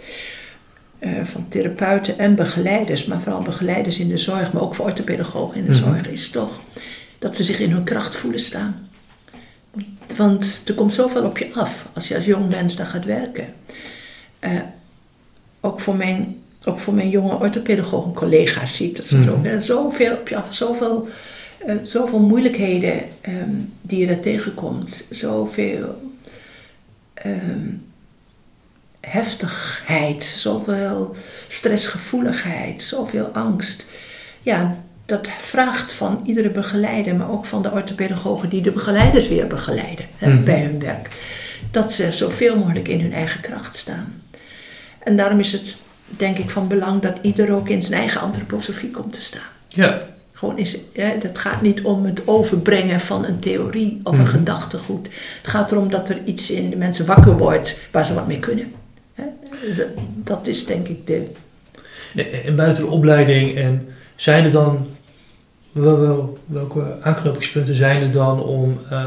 [1.22, 5.64] van therapeuten en begeleiders, maar vooral begeleiders in de zorg, maar ook voor orthopedagogen in
[5.64, 5.83] de Mhm.
[5.83, 6.61] zorg, is toch
[7.18, 8.88] dat ze zich in hun kracht voelen staan.
[10.16, 13.46] Want er komt zoveel op je af als je als jong mens daar gaat werken.
[14.40, 14.50] Eh,
[15.61, 19.35] ook, voor mijn, ook voor mijn jonge orthopedagogen collega's zie ik dat soms Mhm.
[19.55, 19.62] ook.
[19.62, 21.09] Zoveel op je af, zoveel,
[21.66, 23.50] eh, zoveel moeilijkheden ehm,
[23.83, 25.07] die je daar tegenkomt.
[25.11, 26.09] Zoveel
[27.14, 27.68] ehm,
[29.00, 31.14] heftigheid, zoveel
[31.48, 33.90] stressgevoeligheid, zoveel angst.
[34.42, 34.76] Ja,
[35.07, 40.05] dat vraagt van iedere begeleider, maar ook van de orthopedagogen die de begeleiders weer begeleiden
[40.16, 40.44] hè, Mhm.
[40.44, 41.09] bij hun werk.
[41.70, 44.19] Dat ze zoveel mogelijk in hun eigen kracht staan.
[45.04, 48.90] En daarom is het denk ik van belang dat ieder ook in zijn eigen antroposofie
[48.90, 49.42] komt te staan.
[49.68, 49.98] Ja.
[50.32, 54.30] Gewoon is, hè, dat gaat niet om het overbrengen van een theorie of een Mhm.
[54.30, 55.06] gedachtegoed.
[55.42, 58.38] Het gaat erom dat er iets in de mensen wakker wordt waar ze wat mee
[58.38, 58.72] kunnen.
[59.14, 59.24] Hè?
[59.76, 59.86] Dat,
[60.24, 61.24] dat is denk ik de.
[62.14, 64.86] En- En buiten de opleiding, en zijn er dan,
[65.72, 69.06] wel, wel- welke aanknopingspunten zijn er dan om eh,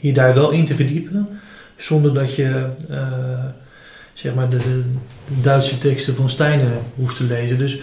[0.00, 1.28] je daar wel in te verdiepen,
[1.76, 2.98] zonder dat je eh,
[4.14, 4.82] zeg maar de, de,
[5.26, 7.58] de Duitse teksten van Steiner hoeft te lezen?
[7.58, 7.80] Dus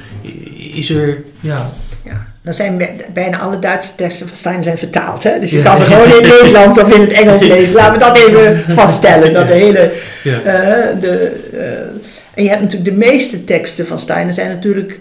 [0.73, 1.69] is er, ja,
[2.05, 5.23] Ja, dan zijn bij- bijna alle Duitse teksten van Stein zijn vertaald.
[5.23, 5.39] Hè?
[5.39, 5.63] Dus je Ja.
[5.63, 7.75] kan ze gewoon in het Nederlands of in het Engels lezen.
[7.75, 9.33] Laten we dat even vaststellen.
[9.33, 9.91] Dat de hele,
[10.23, 10.39] ja.
[10.41, 11.17] eh, de,
[11.53, 11.99] eh,
[12.33, 14.99] en je hebt natuurlijk de meeste teksten van Steiner zijn natuurlijk,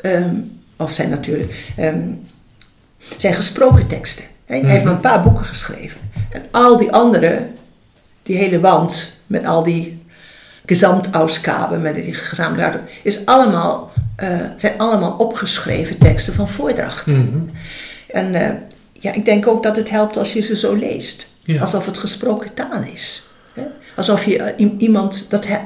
[0.00, 0.34] ehm,
[0.76, 1.98] of zijn natuurlijk, ehm,
[3.16, 4.24] zijn gesproken teksten.
[4.46, 4.54] Hè?
[4.60, 4.84] Hij heeft Mhm.
[4.84, 6.00] maar een paar boeken geschreven.
[6.30, 7.46] En al die andere,
[8.22, 9.98] die hele wand met al die
[10.68, 17.16] gezamtausgaben, met die gezamenlijke is allemaal, eh, zijn allemaal opgeschreven teksten van voordrachten.
[17.18, 17.56] Mhm.
[18.08, 18.54] En eh,
[18.92, 21.32] ja, ik denk ook dat het helpt als je ze zo leest.
[21.42, 21.60] Ja.
[21.60, 23.26] Alsof het gesproken taal is.
[23.54, 23.62] Hè?
[23.96, 25.64] Alsof je eh, iemand, dat, he-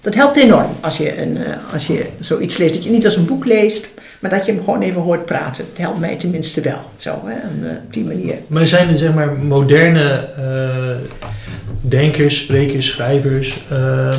[0.00, 1.38] dat helpt enorm als je, een,
[1.72, 2.74] als je zoiets leest.
[2.74, 3.88] Dat je niet als een boek leest,
[4.20, 5.64] maar dat je hem gewoon even hoort praten.
[5.64, 7.36] Het helpt mij tenminste wel, zo, hè?
[7.76, 8.34] Op die manier.
[8.46, 10.28] Maar zijn er zeg maar moderne
[11.80, 14.14] denkers, sprekers, schrijvers eh,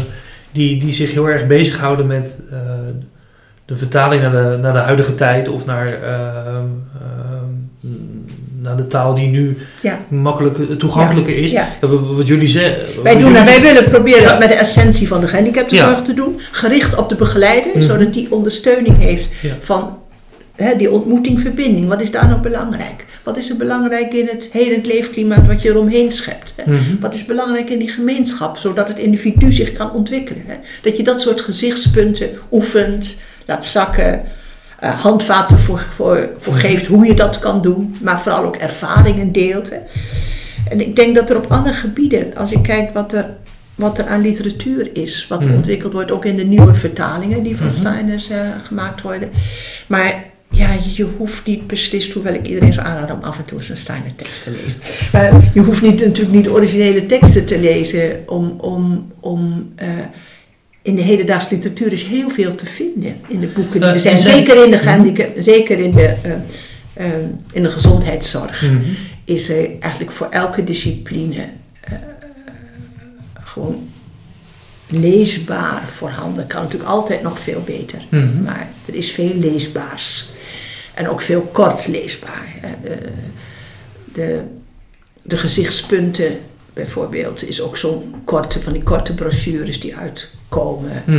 [0.52, 2.58] die, die zich heel erg bezighouden met eh,
[3.66, 6.66] de vertaling naar de, naar de huidige tijd of naar, ehm,
[8.62, 10.00] naar de taal die nu Ja.
[10.08, 11.52] makkelijk toegankelijker is?
[11.52, 11.68] Ja.
[11.82, 13.04] Wat, jullie zeggen.
[13.04, 16.42] Wij, doen, wij willen proberen dat met de essentie van de gehandicaptenzorg te doen.
[16.52, 17.82] Gericht op de begeleider, Mhm.
[17.84, 19.98] zodat die ondersteuning heeft van
[20.78, 21.88] die ontmoeting, verbinding.
[21.88, 23.06] Wat is daar nou belangrijk?
[23.24, 26.56] Wat is er belangrijk in het hele leefklimaat wat je eromheen schept?
[26.66, 26.80] Mhm.
[27.00, 30.44] Wat is belangrijk in die gemeenschap, zodat het individu zich kan ontwikkelen?
[30.82, 34.22] Dat je dat soort gezichtspunten oefent, laat zakken,
[34.80, 39.32] eh, handvaten voor, voor, voor geeft hoe je dat kan doen, maar vooral ook ervaringen
[39.32, 39.70] deelt.
[40.70, 43.26] En ik denk dat er op alle gebieden, als je kijkt wat er,
[43.76, 45.54] wat er aan literatuur is, wat Mhm.
[45.54, 47.76] ontwikkeld wordt, ook in de nieuwe vertalingen die van Mhm.
[47.76, 49.30] Steiners eh, gemaakt worden.
[49.88, 53.58] Maar ja, je hoeft niet beslist, hoewel ik iedereen zou aanraden om af en toe
[53.58, 54.80] eens een Steiner tekst te lezen.
[55.12, 59.88] Maar je hoeft niet, natuurlijk niet originele teksten te lezen om, om, om eh,
[60.82, 64.20] in de hedendaagse literatuur is heel veel te vinden in de boeken die er zijn.
[64.20, 66.32] Zeker in de, gehandicap- zeker in de, eh,
[66.94, 67.14] eh,
[67.54, 68.76] in de gezondheidszorg Mhm.
[69.26, 71.50] is er eigenlijk voor elke discipline
[73.44, 73.88] gewoon
[74.90, 76.48] leesbaar voorhanden.
[76.48, 78.44] Kan natuurlijk altijd nog veel beter, Mhm.
[78.44, 80.30] maar er is veel leesbaars.
[81.00, 82.56] En ook veel kort leesbaar.
[82.84, 82.98] De,
[84.14, 84.42] de,
[85.22, 86.38] de gezichtspunten
[86.74, 91.04] bijvoorbeeld is ook zo'n korte, van die korte brochures die uitkomen.
[91.06, 91.14] Eh,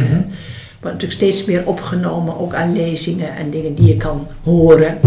[0.81, 4.99] wordt natuurlijk steeds meer opgenomen, ook aan lezingen en dingen die je kan horen.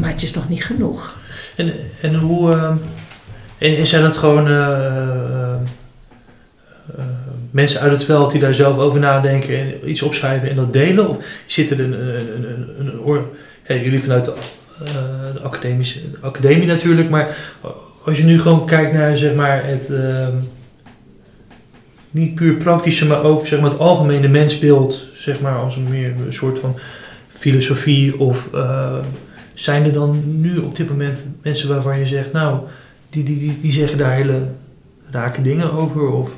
[0.00, 1.16] Maar het is nog niet genoeg.
[1.56, 2.52] En, en hoe.
[2.52, 2.72] eh,
[3.58, 5.35] en, en zijn dat gewoon eh,
[7.56, 11.08] mensen uit het veld die daar zelf over nadenken en iets opschrijven en dat delen?
[11.08, 11.92] Of zit er een.
[11.92, 12.44] een,
[12.78, 13.20] een, een,
[13.66, 14.32] ja, jullie vanuit de,
[14.84, 17.36] eh, de, academische, de academie natuurlijk, maar
[18.04, 19.90] als je nu gewoon kijkt naar zeg maar het.
[19.90, 20.34] ehm,
[22.10, 26.12] niet puur praktische, maar ook zeg maar, het algemene mensbeeld, zeg maar, als een meer
[26.26, 26.76] een soort van
[27.28, 28.98] filosofie of eh,
[29.54, 32.60] zijn er dan nu op dit moment mensen waarvan je zegt, nou,
[33.10, 34.42] die, die, die, die zeggen daar hele
[35.10, 36.10] rake dingen over?
[36.10, 36.36] Of,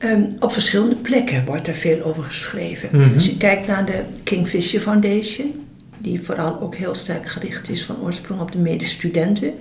[0.00, 2.88] Ehm, op verschillende plekken wordt er veel over geschreven.
[2.92, 3.14] Mhm.
[3.14, 5.64] Als je kijkt naar de Kingfisher Foundation,
[5.98, 9.52] die vooral ook heel sterk gericht is van oorsprong op de medestudenten,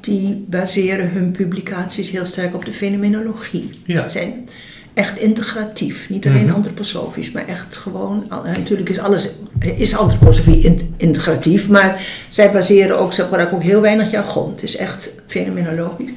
[0.00, 3.68] die baseren hun publicaties heel sterk op de fenomenologie.
[3.84, 4.08] Ja.
[4.08, 4.48] zijn
[4.94, 6.54] echt integratief, niet alleen Mhm.
[6.54, 8.24] antroposofisch, maar echt gewoon.
[8.44, 9.28] Natuurlijk is alles
[9.60, 14.50] is antroposofie in- integratief, maar zij baseren ook, ze gebruiken ook heel weinig jargon.
[14.50, 16.10] Het is echt fenomenologisch.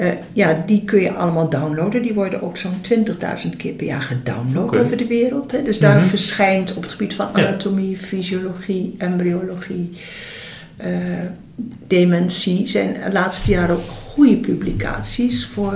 [0.00, 2.02] Eh, ja, die kun je allemaal downloaden.
[2.02, 5.52] Die worden ook zo'n 20.000 keer per jaar gedownload over de wereld.
[5.52, 5.62] Hè.
[5.62, 6.06] Dus daar Mhm.
[6.08, 7.46] verschijnt op het gebied van Ja.
[7.46, 9.90] anatomie, fysiologie, embryologie,
[10.76, 10.90] eh,
[11.86, 12.68] dementie...
[12.68, 15.74] zijn de laatste jaren ook goede publicaties voor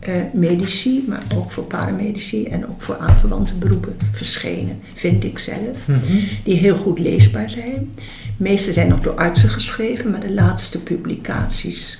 [0.00, 5.86] eh, medici, maar ook voor paramedici en ook voor aanverwante beroepen verschenen, vind ik zelf
[5.86, 5.98] Mhm.
[6.44, 7.90] die heel goed leesbaar zijn.
[7.96, 11.98] De meeste zijn nog door artsen geschreven, maar de laatste publicaties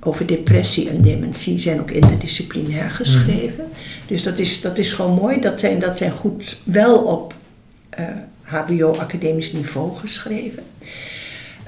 [0.00, 3.64] over depressie en dementie zijn ook interdisciplinair geschreven.
[4.06, 5.40] Dus dat is, dat is gewoon mooi.
[5.40, 7.34] Dat zijn, dat zijn goed wel op
[7.90, 8.04] eh,
[8.42, 10.62] HBO-academisch niveau geschreven.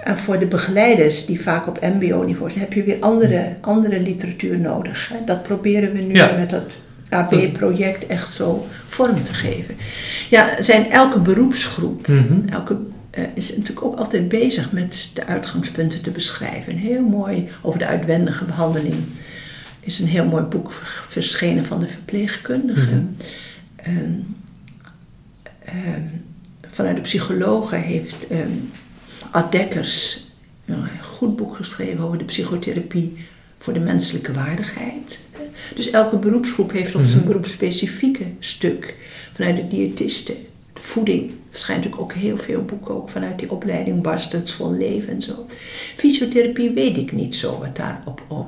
[0.05, 4.61] En voor de begeleiders die vaak op MBO-niveau zijn, heb je weer andere, andere literatuur
[4.61, 5.09] nodig.
[5.12, 5.16] Hè.
[5.24, 6.33] Dat proberen we nu Ja.
[6.37, 6.77] met dat
[7.11, 9.77] AB-project echt zo vorm te geven.
[10.31, 12.48] Ja, zijn elke beroepsgroep Mhm.
[12.53, 12.77] elke
[13.10, 16.76] eh, is natuurlijk ook altijd bezig met de uitgangspunten te beschrijven.
[16.76, 18.96] Heel mooi over de uitwendige behandeling
[19.80, 20.72] is een heel mooi boek
[21.08, 22.86] verschenen van de verpleegkundige.
[22.94, 23.04] Mhm.
[23.76, 24.10] Ehm,
[25.64, 26.02] ehm,
[26.70, 28.26] vanuit de psychologen heeft
[29.30, 30.26] Ad Dekkers
[30.66, 33.16] een goed boek geschreven over de psychotherapie
[33.58, 35.18] voor de menselijke waardigheid.
[35.74, 37.26] Dus elke beroepsgroep heeft op zijn Mhm.
[37.26, 38.94] beroepsspecifieke stuk.
[39.34, 40.34] Vanuit de diëtisten,
[40.72, 41.32] de voeding.
[41.58, 45.22] Er schijnt natuurlijk ook heel veel boeken ook vanuit die opleiding Barstens vol leven en
[45.22, 45.46] zo.
[45.96, 48.46] Fysiotherapie weet ik niet zo wat daar op, op,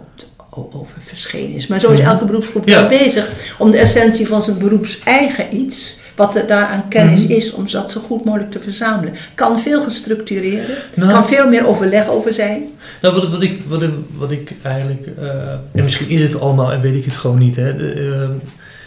[0.74, 1.66] over verschenen is.
[1.66, 2.08] Maar zo is Mhm.
[2.10, 2.88] elke beroepsgroep Ja.
[2.88, 7.32] bezig om de essentie van zijn beroepseigen iets, wat er daar aan kennis Mhm.
[7.32, 9.14] is, om dat zo goed mogelijk te verzamelen.
[9.34, 11.12] Kan veel gestructureerder, Nou.
[11.12, 12.62] kan veel meer overleg over zijn.
[13.02, 16.72] Nou, wat, wat, ik, wat, ik- wat ik eigenlijk, eh, en misschien is het allemaal
[16.72, 18.36] en weet ik het gewoon niet, hè, de, eh,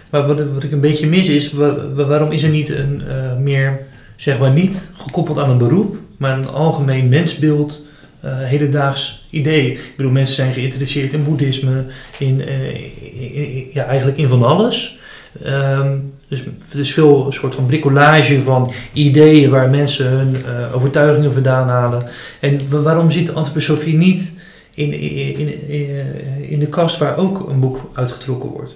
[0.09, 3.01] maar wat, wat ik een beetje mis is, wa- wa- waarom is er niet een
[3.07, 3.79] eh, meer,
[4.15, 7.81] zeg maar niet gekoppeld aan een beroep, maar een algemeen mensbeeld,
[8.19, 9.71] eh, hedendaags idee.
[9.71, 11.83] Ik bedoel, mensen zijn geïnteresseerd in boeddhisme,
[12.19, 14.99] in, eh, ja, eigenlijk in van alles.
[15.43, 15.91] Ehm,
[16.27, 21.33] dus er is veel een soort van bricolage van ideeën waar mensen hun eh, overtuigingen
[21.33, 22.03] vandaan halen.
[22.39, 24.33] En wa- waarom zit antroposofie niet
[24.73, 26.05] in, in, in,
[26.49, 28.75] in de kast waar ook een boek uitgetrokken wordt?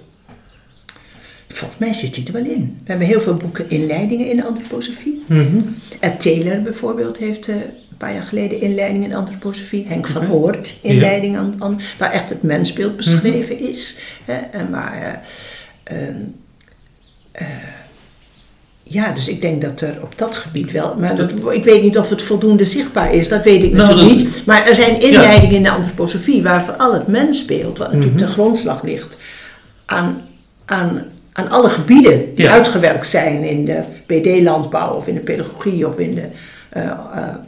[1.48, 2.78] Volgens mij zit die er wel in.
[2.84, 5.24] We hebben heel veel boeken inleidingen in de antroposofie.
[6.00, 9.86] Ed Taylor bijvoorbeeld heeft eh, een paar jaar geleden inleiding in de antroposofie.
[9.88, 10.32] Henk van Oké.
[10.32, 13.64] Oort inleiding aan, aan, waar echt het mensbeeld beschreven Mhm.
[13.64, 13.98] is.
[14.24, 15.22] Hè, en waar,
[15.84, 16.16] eh, ehm,
[17.32, 17.46] eh,
[18.82, 21.98] ja, dus ik denk dat er op dat gebied wel, maar dat, ik weet niet
[21.98, 24.46] of het voldoende zichtbaar is, dat weet ik Nou, natuurlijk dat- niet.
[24.46, 28.24] Maar er zijn inleidingen in de antroposofie waar vooral het mensbeeld, wat natuurlijk Mhm.
[28.24, 29.18] ten grondslag ligt
[29.86, 30.20] aan,
[30.64, 31.04] aan,
[31.38, 32.52] aan alle gebieden die Ja.
[32.52, 36.22] uitgewerkt zijn in de BD-landbouw of in de pedagogie of in de,
[36.68, 36.96] eh, eh,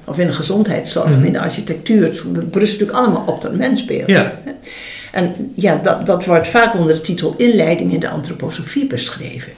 [0.04, 1.24] of in de gezondheidszorg of Mhm.
[1.24, 2.02] in de architectuur.
[2.02, 4.06] Het berust natuurlijk allemaal op dat mensbeeld.
[4.08, 4.38] Ja.
[5.12, 9.52] En ja, dat, dat wordt vaak onder de titel inleiding in de antroposofie beschreven.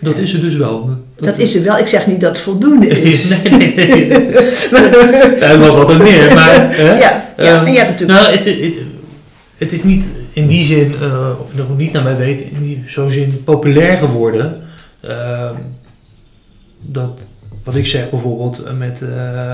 [0.00, 0.90] Dat is er dus wel.
[1.16, 1.78] Dat, is er wel.
[1.78, 3.28] Ik zeg niet dat het voldoende is.
[3.28, 4.08] nee, nee, nee.
[5.58, 6.34] Nog wat meer.
[6.34, 6.98] Maar, hè?
[6.98, 8.20] Ja, ja, Ehm, en je hebt natuurlijk...
[8.20, 8.74] Nou, het, het,
[9.58, 10.04] het is niet
[10.36, 13.96] in die zin, eh, of nog niet naar mij weet, in die, zo'n zin populair
[13.96, 14.62] geworden.
[15.00, 15.54] Ehm,
[16.82, 17.20] dat,
[17.64, 19.52] wat ik zeg bijvoorbeeld eh, met eh,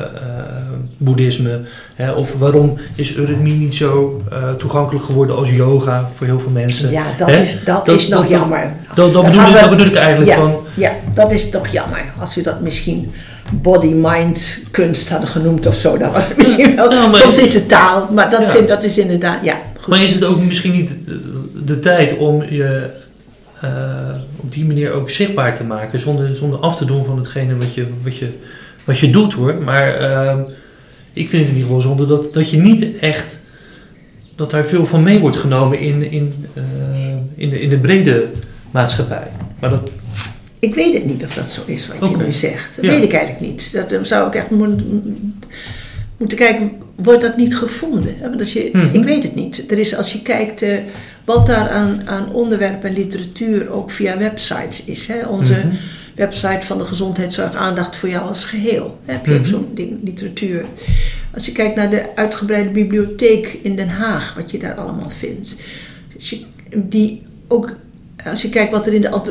[0.97, 1.61] boeddhisme.
[1.95, 4.23] Hè, of waarom is eurythmie niet zo
[4.59, 6.91] toegankelijk geworden als yoga voor heel veel mensen.
[6.91, 7.41] ja, dat hè?
[7.41, 8.73] is, dat, Dat- is nog dat- jammer.
[8.95, 10.37] Dat, dat, Dat bedoel, we- dat bedoel ik eigenlijk Ja.
[10.37, 10.57] van...
[10.75, 12.13] Ja, dat is toch jammer.
[12.21, 13.13] Als we dat misschien
[13.53, 16.91] body-mind kunst hadden genoemd of zo, dan was het misschien wel...
[16.93, 18.49] Ja, maar- Soms is het taal, maar dat, Ja.
[18.51, 19.45] vind, dat is inderdaad...
[19.45, 19.95] Ja, goed.
[19.95, 22.91] Maar is het ook misschien niet de, de tijd om je
[23.61, 27.57] eh, op die manier ook zichtbaar te maken, zonder, zonder af te doen van hetgene
[27.57, 28.29] wat je, wat je,
[28.85, 29.55] wat je doet hoor.
[29.55, 30.41] Maar ehm,
[31.13, 33.41] ik vind het in ieder geval zonde dat, dat je niet echt,
[34.37, 36.63] dat daar veel van mee wordt genomen in, in, eh,
[37.35, 38.29] in, de, in de brede
[38.71, 39.27] maatschappij.
[39.61, 39.91] Maar dat,
[40.59, 42.77] Ik weet het niet of dat zo is wat je nu zegt.
[42.77, 42.91] Dat Ja.
[42.91, 43.73] weet ik eigenlijk niet.
[43.73, 45.35] Dat eh, zou ik echt moeten,
[46.17, 48.15] moeten kijken, wordt dat niet gevonden?
[48.19, 48.95] Hè, Want als je, Mhm.
[48.95, 49.71] Ik weet het niet.
[49.71, 50.77] Er is, als je kijkt eh,
[51.25, 55.07] wat daar aan, aan onderwerpen en literatuur ook via websites is.
[55.09, 55.75] Hè, onze Mhm.
[56.15, 58.99] website van de gezondheidszorg aandacht voor jou als geheel.
[59.05, 59.49] Hè, heb je ook Mhm.
[59.49, 60.65] zo'n ding, literatuur.
[61.35, 65.57] Als je kijkt naar de uitgebreide bibliotheek in Den Haag, wat je daar allemaal vindt.
[66.15, 66.41] Als je,
[66.77, 67.73] die ook,
[68.25, 69.23] als je kijkt wat er in de,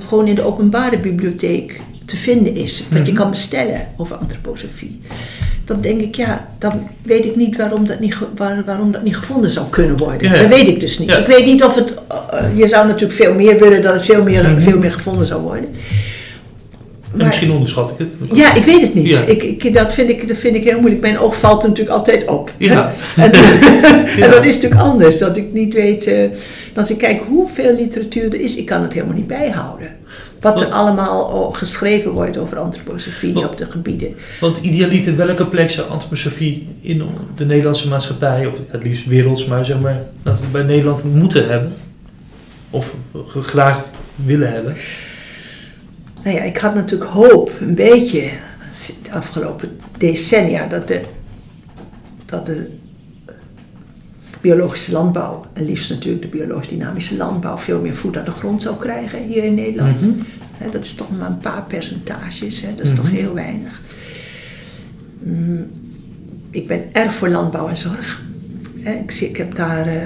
[0.00, 5.00] gewoon in de openbare bibliotheek te vinden is, wat je kan bestellen over antroposofie.
[5.64, 9.16] Dan denk ik, ja, dan weet ik niet waarom dat niet, waar- waarom dat niet
[9.16, 10.28] gevonden zou kunnen worden.
[10.28, 10.40] Ja, ja.
[10.40, 11.08] Dat weet ik dus niet.
[11.08, 11.16] Ja.
[11.18, 14.22] Ik weet niet of het, eh, je zou natuurlijk veel meer willen dat het veel
[14.22, 14.60] meer, Mhm.
[14.60, 15.68] veel meer gevonden zou worden.
[17.18, 18.14] en misschien onderschat ik het.
[18.38, 19.24] Ja, ik weet het niet.
[19.26, 21.00] Ik, ik, dat, vind ik, dat vind ik heel moeilijk.
[21.02, 22.52] Mijn oog valt er natuurlijk altijd op.
[22.56, 22.90] Ja.
[23.16, 23.32] En,
[24.22, 25.18] en, dat is natuurlijk anders.
[25.18, 26.06] Dat ik niet weet...
[26.06, 26.28] Uh,
[26.74, 29.88] als ik kijk hoeveel literatuur er is, ik kan het helemaal niet bijhouden.
[30.44, 34.14] Wat er allemaal geschreven wordt over antroposofie op de gebieden.
[34.40, 37.02] Want idealiter, welke plek zou antroposofie in
[37.36, 41.48] de Nederlandse maatschappij, of het liefst werelds, maar zeg maar, dat we bij Nederland moeten
[41.48, 41.72] hebben?
[42.70, 42.96] Of
[43.40, 44.76] graag willen hebben?
[46.22, 48.30] Nou ja, ik had natuurlijk hoop, een beetje,
[49.02, 51.00] de afgelopen decennia, dat de,
[52.26, 52.70] dat de
[54.44, 58.62] biologische landbouw, en liefst natuurlijk de biologisch dynamische landbouw, veel meer voet aan de grond
[58.62, 60.00] zou krijgen hier in Nederland.
[60.00, 60.22] Mm
[60.70, 63.14] dat is toch maar een paar percentages, dat is toch mhm.
[63.14, 63.82] heel weinig.
[65.22, 65.66] Mm,
[66.50, 68.22] ik ben erg voor landbouw en zorg.
[69.02, 70.02] ik, zie, ik heb daar uh,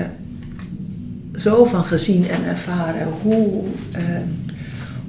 [1.37, 3.64] zo van gezien en ervaren hoe,
[3.96, 4.01] uh,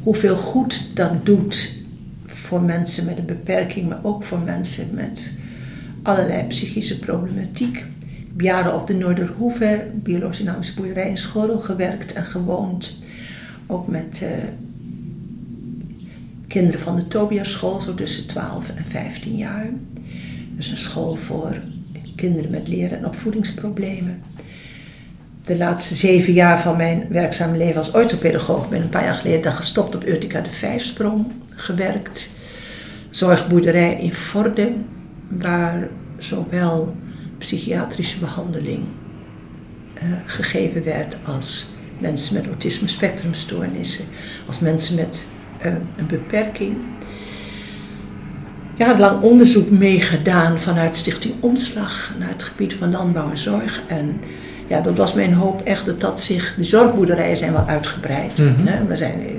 [0.04, 1.78] hoeveel goed dat doet
[2.26, 5.32] voor mensen met een beperking, maar ook voor mensen met
[6.04, 7.86] allerlei psychische problematiek
[8.42, 12.98] jaren op de Noorderhoeve, biologisch dynamische boerderij in Schorrel, gewerkt en gewoond.
[13.68, 14.30] Ook met uh,
[16.48, 19.70] kinderen van de Tobias school, zo tussen 12 en 15 jaar.
[20.56, 21.62] Dus een school voor
[22.16, 24.22] kinderen met leren- en opvoedingsproblemen.
[25.42, 29.54] De laatste zeven jaar van mijn werkzame leven als orthopedagoog ben een paar jaar geleden
[29.54, 32.32] gestopt op Urtica de Vijfsprong gewerkt.
[33.10, 34.86] Zorgboerderij in Vorden,
[35.28, 36.96] waar zowel
[37.40, 38.84] psychiatrische behandeling
[40.04, 41.66] uh, gegeven werd als
[41.98, 44.06] mensen met autisme spectrumstoornissen,
[44.46, 45.24] als mensen met
[45.66, 46.78] uh, een beperking.
[48.98, 53.82] lang onderzoek meegedaan vanuit Stichting Omslag naar het gebied van landbouw en zorg.
[53.88, 54.20] En
[54.68, 56.56] ja, dat was mijn hoop echt dat dat zich.
[56.56, 58.38] De zorgboerderijen zijn wel uitgebreid.
[58.38, 58.86] Mm hè?
[58.86, 59.34] We zijn eh,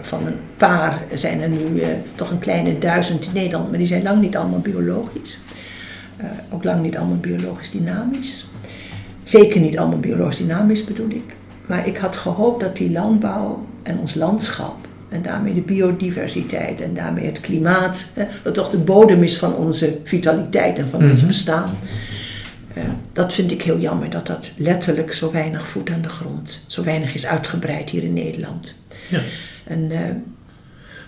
[0.00, 3.86] van een paar zijn er nu uh, toch een kleine duizend in Nederland, maar die
[3.86, 5.38] zijn lang niet allemaal biologisch.
[6.22, 8.46] Uh, ook lang niet allemaal biologisch dynamisch.
[9.22, 11.36] Zeker niet allemaal biologisch dynamisch bedoel ik.
[11.66, 16.94] Maar ik had gehoopt dat die landbouw en ons landschap en daarmee de biodiversiteit en
[16.94, 21.20] daarmee het klimaat, uh, wat toch de bodem is van onze vitaliteit en van ons
[21.20, 21.28] mhm.
[21.28, 21.70] bestaan.
[22.76, 26.64] Uh, dat vind ik heel jammer dat dat letterlijk zo weinig voet aan de grond,
[26.66, 28.74] zo weinig is uitgebreid hier in Nederland.
[29.08, 29.20] Ja.
[29.64, 29.90] En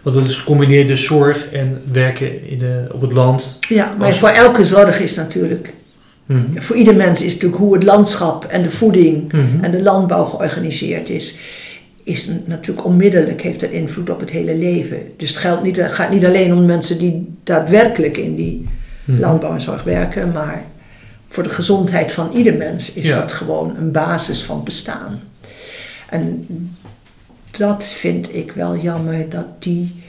[0.02, 3.58] want dat is gecombineerd dus zorg en werken in de, op het land.
[3.68, 5.74] Ja, maar voor elke zorg is natuurlijk.
[6.26, 6.60] Mhm.
[6.60, 9.64] Voor ieder mens is natuurlijk hoe het landschap en de voeding mhm.
[9.64, 11.36] en de landbouw georganiseerd is.
[12.02, 14.98] Is natuurlijk onmiddellijk, heeft dat invloed op het hele leven.
[15.16, 18.68] Dus het, geldt niet, het gaat niet alleen om mensen die daadwerkelijk in die
[19.04, 19.20] mhm.
[19.20, 20.64] landbouw en zorg werken, maar
[21.28, 25.20] voor de gezondheid van ieder mens is dat gewoon een basis van bestaan.
[26.08, 26.46] En
[27.58, 30.02] dat vind ik wel jammer dat die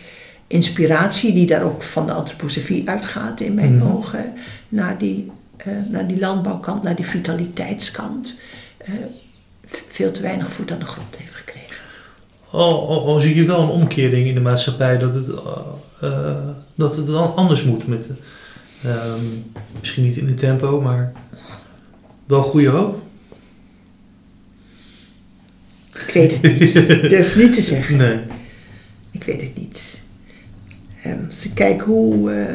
[0.48, 3.92] inspiratie die daar ook van de antroposofie uitgaat in mijn mhm.
[3.92, 4.34] ogen,
[4.70, 5.32] naar die,
[5.68, 8.36] uh, naar die landbouwkant, naar die vitaliteitskant,
[8.90, 8.96] uh,
[9.88, 11.76] veel te weinig voet aan de grond heeft gekregen.
[12.50, 15.28] Al, al, al zie je wel een omkering in de maatschappij dat het,
[16.04, 16.32] uh,
[16.76, 17.88] dat het anders moet.
[17.88, 18.10] Met,
[18.84, 19.24] ehm,
[19.80, 21.14] misschien niet in de tempo, maar
[22.26, 23.03] wel goede hoop.
[26.08, 26.76] Ik weet het niet.
[26.76, 27.98] Ik durf niet te zeggen.
[27.98, 28.20] Nee.
[29.12, 30.02] Ik weet het niet.
[31.06, 32.46] Um, als ik kijk hoe, uh,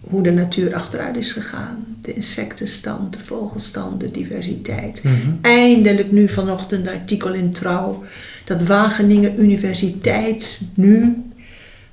[0.00, 1.84] hoe de natuur achteruit is gegaan.
[2.00, 5.02] De insectenstand, de vogelstand, de diversiteit.
[5.02, 5.14] Mhm.
[5.40, 8.04] Eindelijk nu vanochtend een artikel in Trouw.
[8.44, 11.24] Dat Wageningen Universiteit nu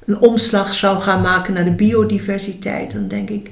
[0.05, 2.93] een omslag zou gaan maken naar de biodiversiteit.
[2.93, 3.51] Dan denk ik,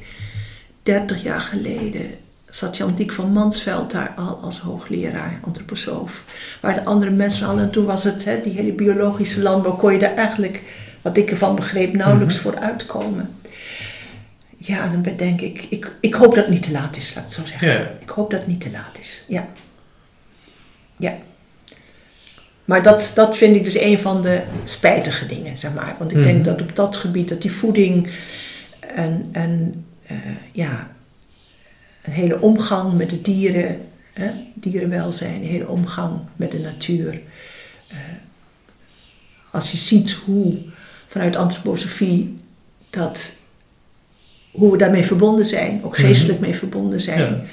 [0.84, 2.06] 30 jaar geleden
[2.52, 6.24] zat Jan Diek van Mansveld daar al als hoogleraar, antroposoof.
[6.62, 9.94] Waar de andere mensen al, en toen was het, hè, die hele biologische landbouw, kon
[9.94, 10.62] je daar eigenlijk,
[11.02, 12.52] wat ik ervan begreep, nauwelijks mm -hmm.
[12.52, 13.30] voor uitkomen.
[14.58, 17.36] Ja, dan bedenk ik, ik, ik hoop dat het niet te laat is, laat ik
[17.36, 17.90] het zo zeggen.
[18.00, 19.48] Ik hoop dat het niet te laat is, ja.
[20.98, 21.18] Ja.
[22.66, 25.96] Maar dat, dat vind ik dus een van de spijtige dingen, zeg maar.
[25.98, 26.46] Want ik denk mhm.
[26.46, 28.10] dat op dat gebied, dat die voeding
[28.80, 30.18] en, en uh,
[30.52, 30.92] ja,
[32.02, 33.78] een hele omgang met de dieren,
[34.14, 37.22] hè, dierenwelzijn, een hele omgang met de natuur.
[37.92, 37.98] Uh,
[39.52, 40.58] als je ziet hoe
[41.08, 42.40] vanuit antroposofie
[42.90, 43.38] dat,
[44.52, 46.06] hoe we daarmee verbonden zijn, ook mhm.
[46.06, 47.44] geestelijk mee verbonden zijn, ja.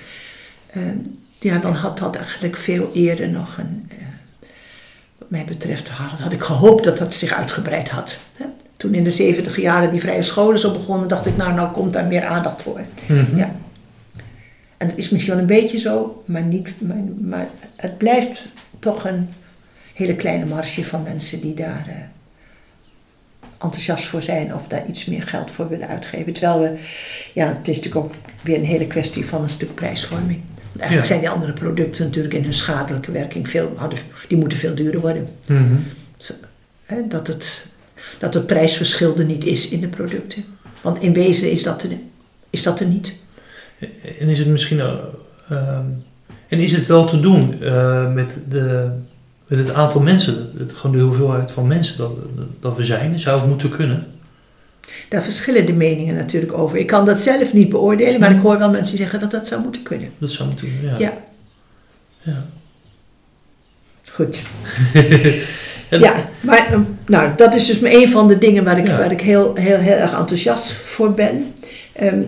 [0.77, 0.83] Uh,
[1.41, 3.99] ja, dan had dat eigenlijk veel eerder nog een, uh,
[5.19, 8.21] wat mij betreft, had, had, ik gehoopt dat dat zich uitgebreid had.
[8.37, 8.45] Hè.
[8.77, 11.93] Toen in de 70 jaren die vrije scholen zo begonnen, dacht ik, nou, nou komt
[11.93, 12.81] daar meer aandacht voor.
[13.09, 13.39] Mm -hmm.
[13.39, 13.55] ja.
[14.79, 18.45] En het is misschien wel een beetje zo, maar, niet, maar, maar het blijft
[18.79, 19.29] toch een
[19.95, 21.95] hele kleine marge van mensen die daar uh,
[23.63, 26.33] enthousiast voor zijn of daar iets meer geld voor willen uitgeven.
[26.33, 26.79] Terwijl we,
[27.35, 30.41] ja, het is natuurlijk ook weer een hele kwestie van een stuk prijsvorming.
[30.55, 31.05] Want eigenlijk Ja.
[31.05, 33.99] zijn die andere producten natuurlijk in hun schadelijke werking veel, hadden,
[34.29, 35.29] die moeten veel duurder worden.
[35.47, 35.77] Mhm.
[36.17, 36.33] Zo,
[36.87, 37.67] hè, dat, het,
[38.19, 40.45] dat het prijsverschil er niet is in de producten.
[40.81, 41.91] Want in wezen is dat er,
[42.51, 43.27] is dat er niet.
[44.21, 44.81] En is het misschien.
[44.81, 44.93] eh,
[45.51, 45.85] ehm,
[46.49, 48.89] en is het wel te doen eh, met, de,
[49.47, 52.11] met het aantal mensen, het, gewoon de hoeveelheid van mensen dat,
[52.61, 53.19] dat we zijn?
[53.19, 54.07] Zou het moeten kunnen?
[55.09, 56.79] Daar verschillen de meningen natuurlijk over.
[56.79, 59.49] Ik kan dat zelf niet beoordelen, maar ik hoor wel mensen die zeggen dat dat
[59.49, 60.11] zou moeten kunnen.
[60.19, 60.99] Dat zou moeten kunnen, ja.
[60.99, 61.13] Ja.
[62.23, 62.47] Ja.
[64.11, 64.43] Goed.
[65.91, 68.99] En- Ja, maar ehm, nou, dat is dus een van de dingen waar ik, Ja.
[68.99, 71.53] waar ik heel, heel, heel erg enthousiast voor ben.
[71.93, 72.21] Ehm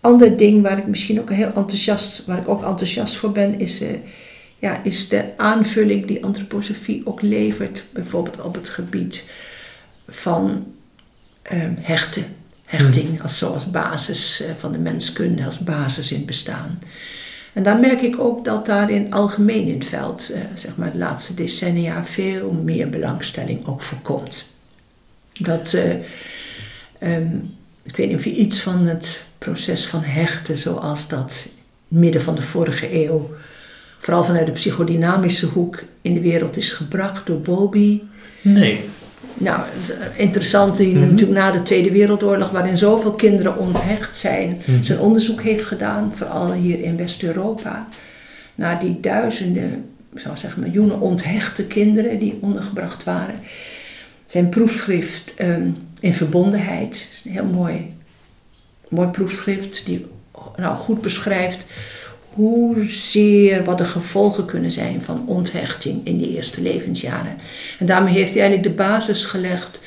[0.00, 3.80] ander ding waar ik misschien ook heel enthousiast, waar ik ook enthousiast voor ben, is,
[3.80, 3.88] eh,
[4.58, 9.30] ja, is de aanvulling die antroposofie ook levert, bijvoorbeeld op het gebied
[10.08, 10.66] van
[11.42, 12.24] ehm, hechten.
[12.64, 16.78] Hechting als, zoals basis eh, van de menskunde, als basis in het bestaan.
[17.52, 20.92] En daar merk ik ook dat daar in algemeen in het veld, eh, zeg maar
[20.92, 24.56] de laatste decennia, veel meer belangstelling ook voor komt.
[25.38, 25.94] Dat, eh,
[26.98, 27.36] ehm,
[27.88, 31.46] ik weet niet of je iets van het proces van hechten, zoals dat
[31.88, 33.30] midden van de vorige eeuw,
[33.98, 38.00] vooral vanuit de psychodynamische hoek in de wereld is gebracht door Bowlby.
[38.42, 38.80] Nee.
[39.34, 41.00] Nou, is interessant, die Mhm.
[41.00, 44.82] natuurlijk na de Tweede Wereldoorlog, waarin zoveel kinderen onthecht zijn, Mhm.
[44.82, 47.88] zijn onderzoek heeft gedaan, vooral hier in West-Europa,
[48.54, 49.84] naar die duizenden,
[50.14, 53.34] ik zou zeggen miljoenen onthechte kinderen die ondergebracht waren.
[54.28, 55.70] Zijn proefschrift ehm,
[56.00, 57.94] in verbondenheid, is een heel mooi,
[58.88, 60.06] mooi proefschrift, die
[60.56, 61.64] nou, goed beschrijft
[62.34, 67.36] hoezeer wat de gevolgen kunnen zijn van onthechting in die eerste levensjaren.
[67.78, 69.80] En daarmee heeft hij eigenlijk de basis gelegd,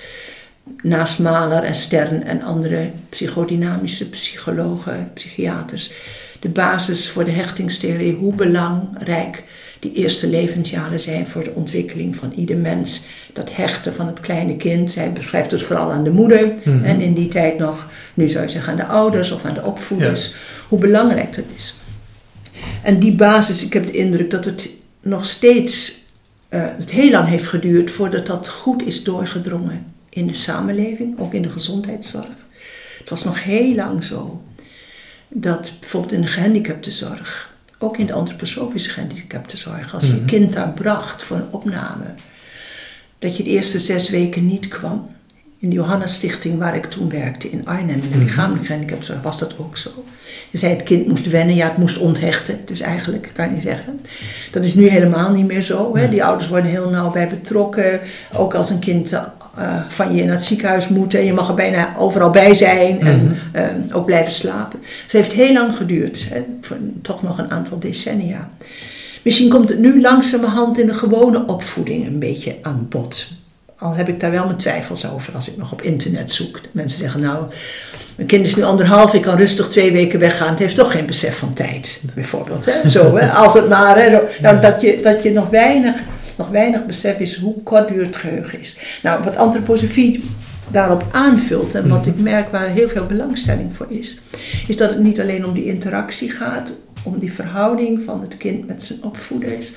[0.82, 5.92] naast Mahler en Stern en andere psychodynamische psychologen, psychiaters,
[6.39, 9.44] de basis voor de hechtingstheorie, hoe belangrijk
[9.82, 13.05] die eerste levensjaren zijn voor de ontwikkeling van ieder mens.
[13.34, 16.84] Dat hechten van het kleine kind, zij beschrijft het vooral aan de moeder Mhm.
[16.84, 19.63] en in die tijd nog, nu zou je zeggen aan de ouders of aan de
[19.63, 20.34] opvoeders,
[20.67, 21.75] hoe belangrijk dat is.
[22.84, 24.69] En die basis, ik heb de indruk dat het
[25.01, 25.99] nog steeds,
[26.49, 31.34] eh, het heel lang heeft geduurd voordat dat goed is doorgedrongen in de samenleving, ook
[31.34, 32.27] in de gezondheidszorg.
[32.99, 34.41] Het was nog heel lang zo
[35.27, 37.51] dat bijvoorbeeld in de gehandicaptenzorg,
[37.84, 42.05] ook in de antroposofische gehandicaptenzorg, als je een kind daar bracht voor een opname,
[43.19, 45.09] dat je de eerste zes weken niet kwam.
[45.62, 48.20] In de Johanna Stichting, waar ik toen werkte in Arnhem, in de Mhm.
[48.20, 49.89] lichamelijke gehandicaptenzorg, was dat ook zo.
[50.49, 52.59] Je zei het kind moest wennen, ja, het moest onthechten.
[52.66, 53.99] Dus eigenlijk kan je zeggen.
[54.51, 55.95] Dat is nu helemaal niet meer zo.
[55.95, 56.09] Hè?
[56.09, 57.99] Die ouders worden heel nauw bij betrokken.
[58.38, 59.12] Ook als een kind
[59.55, 63.01] eh, van je naar het ziekenhuis moet en je mag er bijna overal bij zijn
[63.01, 63.36] en Mhm.
[63.51, 64.80] eh, ook blijven slapen.
[64.82, 66.41] Dus het heeft heel lang geduurd, hè?
[67.01, 68.49] Toch nog een aantal decennia.
[69.22, 73.28] Misschien komt het nu langzamerhand in de gewone opvoeding een beetje aan bod.
[73.82, 76.59] Al heb ik daar wel mijn twijfels over als ik nog op internet zoek.
[76.71, 77.45] Mensen zeggen nou,
[78.15, 80.49] mijn kind is nu anderhalf, ik kan rustig twee weken weggaan.
[80.49, 82.65] Het heeft toch geen besef van tijd, bijvoorbeeld.
[82.65, 82.89] Hè?
[82.89, 83.32] Zo, hè?
[83.43, 84.19] Als het maar, hè?
[84.41, 85.95] Nou, dat, je, dat je nog weinig,
[86.38, 88.77] nog weinig besef is hoe kortduur het geheugen is.
[89.03, 90.23] Nou, wat antroposofie
[90.67, 94.21] daarop aanvult en wat ik merk waar heel veel belangstelling voor is,
[94.67, 96.73] is dat het niet alleen om die interactie gaat,
[97.03, 99.71] om die verhouding van het kind met zijn opvoeders,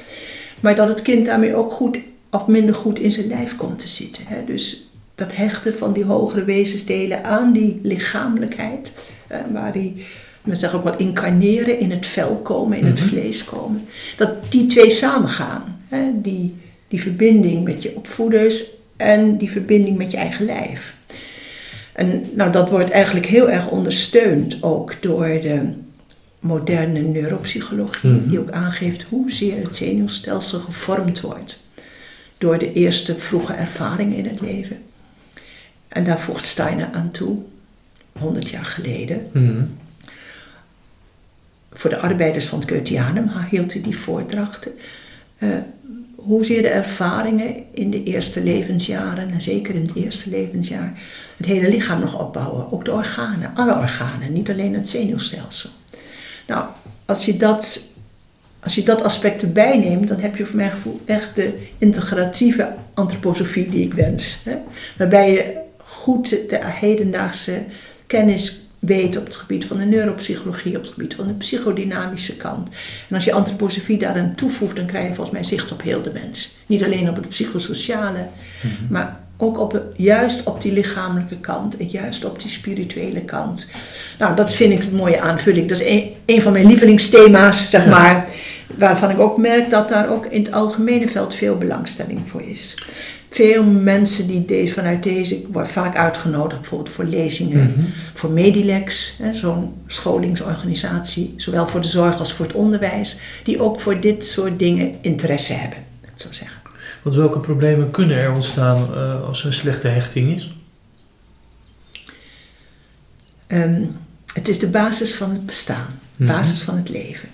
[0.61, 1.99] maar dat het kind daarmee ook goed
[2.35, 4.25] of minder goed in zijn lijf komt te zitten.
[4.27, 4.45] Hè?
[4.45, 8.91] Dus dat hechten van die hogere wezensdelen aan die lichamelijkheid,
[9.27, 10.05] eh, waar die,
[10.45, 13.09] men zegt ook wel incarneren, in het vel komen, in het Mhm.
[13.09, 13.85] vlees komen,
[14.17, 15.81] dat die twee samengaan.
[15.89, 16.11] Hè?
[16.15, 16.55] Die,
[16.89, 18.65] die verbinding met je opvoeders
[18.97, 20.97] en die verbinding met je eigen lijf.
[21.93, 25.61] En nou, dat wordt eigenlijk heel erg ondersteund ook door de
[26.41, 28.29] moderne neuropsychologie, Mhm.
[28.29, 31.63] die ook aangeeft hoezeer het zenuwstelsel gevormd wordt
[32.45, 34.83] door de eerste vroege ervaringen in het leven.
[35.89, 37.39] En daar voegt Steiner aan toe,
[38.13, 39.29] 100 jaar geleden.
[39.33, 39.65] Mhm.
[41.73, 44.73] Voor de arbeiders van het Goetheanum hield hij die voordrachten.
[45.39, 45.49] Eh,
[46.17, 51.03] hoezeer de ervaringen in de eerste levensjaren, en zeker in het eerste levensjaar,
[51.37, 52.73] het hele lichaam nog opbouwen.
[52.73, 55.71] Ook de organen, alle organen, niet alleen het zenuwstelsel.
[56.47, 56.67] Nou,
[57.05, 57.94] als je dat,
[58.65, 62.75] als je dat aspect erbij neemt, dan heb je voor mijn gevoel echt de integratieve
[62.95, 64.41] antroposofie die ik wens.
[64.45, 64.57] Hè?
[64.99, 67.65] Waarbij je goed de hedendaagse
[68.07, 72.69] kennis weet op het gebied van de neuropsychologie, op het gebied van de psychodynamische kant.
[73.09, 76.11] En als je antroposofie daaraan toevoegt, dan krijg je volgens mij zicht op heel de
[76.13, 76.57] mens.
[76.67, 78.27] Niet alleen op het psychosociale,
[78.89, 83.69] maar ook op, juist op die lichamelijke kant en juist op die spirituele kant.
[84.19, 85.69] Nou, dat vind ik een mooie aanvulling.
[85.69, 88.27] Dat is een, een van mijn lievelingsthema's, zeg maar.
[88.79, 92.75] Waarvan ik ook merk dat daar ook in het algemene veld veel belangstelling voor is.
[93.31, 97.81] Veel mensen die deze, vanuit deze worden vaak uitgenodigd, bijvoorbeeld voor lezingen, Mhm.
[98.15, 104.01] voor Medilex, zo'n scholingsorganisatie, zowel voor de zorg als voor het onderwijs, die ook voor
[104.01, 106.57] dit soort dingen interesse hebben, ik zo zeggen.
[107.03, 110.55] Want welke problemen kunnen er ontstaan eh, als er een slechte hechting is?
[113.47, 113.83] Ehm,
[114.33, 115.87] het is de basis van het bestaan,
[116.17, 116.33] de Mhm.
[116.33, 117.29] basis van het leven.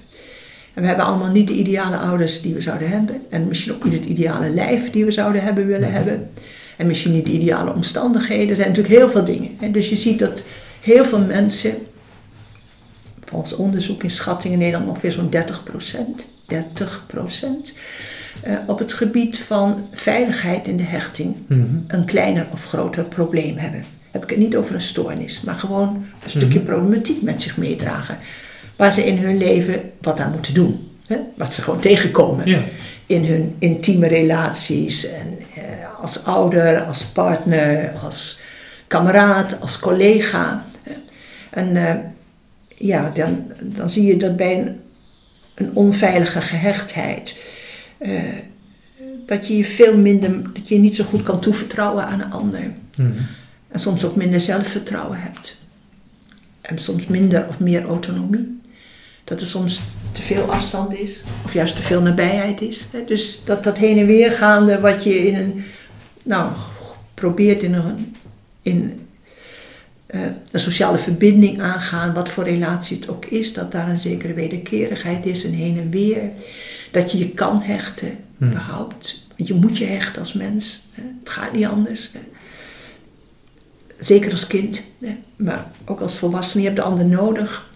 [0.75, 3.21] En we hebben allemaal niet de ideale ouders die we zouden hebben.
[3.31, 5.97] En misschien ook niet het ideale lijf die we zouden hebben willen Mhm.
[5.97, 6.31] hebben.
[6.77, 8.49] En misschien niet de ideale omstandigheden.
[8.49, 9.51] Er zijn natuurlijk heel veel dingen.
[9.59, 9.71] hè.
[9.71, 10.43] Dus je ziet dat
[10.81, 11.75] heel veel mensen,
[13.25, 17.73] volgens onderzoek in schatting in Nederland ongeveer zo'n 30 procent, 30 procent,
[18.43, 21.63] eh, op het gebied van veiligheid in de hechting Mhm.
[21.87, 23.85] een kleiner of groter probleem hebben.
[24.11, 26.67] Heb ik het niet over een stoornis, maar gewoon een stukje Mhm.
[26.69, 28.19] problematiek met zich meedragen.
[28.81, 30.89] Waar ze in hun leven wat aan moeten doen.
[31.07, 31.17] Hè?
[31.37, 32.61] Wat ze gewoon tegenkomen Ja.
[33.07, 35.09] in hun intieme relaties.
[35.11, 35.63] En, eh,
[36.01, 38.41] als ouder, als partner, als
[38.87, 40.65] kameraad, als collega.
[40.83, 40.93] hè.
[41.51, 41.95] En eh,
[42.77, 44.81] ja, dan, dan zie je dat bij een,
[45.55, 47.37] een onveilige gehechtheid.
[47.99, 48.13] eh,
[49.27, 52.33] dat je je veel minder, dat je je niet zo goed kan toevertrouwen aan een
[52.33, 52.73] ander.
[52.97, 53.11] Mhm.
[53.69, 55.59] En soms ook minder zelfvertrouwen hebt.
[56.61, 58.60] En soms minder of meer autonomie.
[59.31, 59.81] Dat er soms
[60.13, 62.85] te veel afstand is, of juist te veel nabijheid is.
[62.93, 63.05] hè.
[63.05, 65.65] Dus dat, dat heen en weer gaande wat je in een,
[66.23, 66.51] nou,
[67.15, 68.17] probeert in een,
[68.63, 69.01] in
[70.07, 70.21] eh,
[70.51, 75.27] een sociale verbinding aangaan, wat voor relatie het ook is, dat daar een zekere wederkerigheid
[75.27, 76.21] is, een heen en weer.
[76.91, 78.49] Dat je je kan hechten, Hmm.
[78.49, 79.23] überhaupt.
[79.37, 80.81] Want je moet je hechten als mens.
[80.93, 81.03] Hè.
[81.19, 82.11] Het gaat niet anders.
[82.13, 82.21] Hè.
[83.99, 85.17] Zeker als kind, hè.
[85.37, 87.70] maar ook als volwassene, je hebt de ander nodig.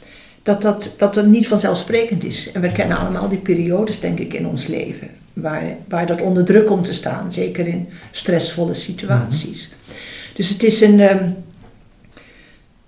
[0.45, 2.53] Dat dat, dat dat niet vanzelfsprekend is.
[2.53, 5.09] En we kennen allemaal die periodes, denk ik, in ons leven.
[5.32, 7.32] Waar, waar dat onder druk komt te staan.
[7.32, 9.72] Zeker in stressvolle situaties.
[10.34, 11.01] Dus het is een...
[11.01, 11.28] ehm,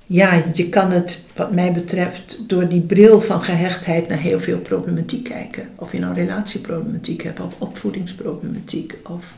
[0.06, 4.58] ja, je kan het, wat mij betreft, door die bril van gehechtheid naar heel veel
[4.58, 5.68] problematiek kijken.
[5.74, 9.34] Of je nou relatieproblematiek hebt, of opvoedingsproblematiek, of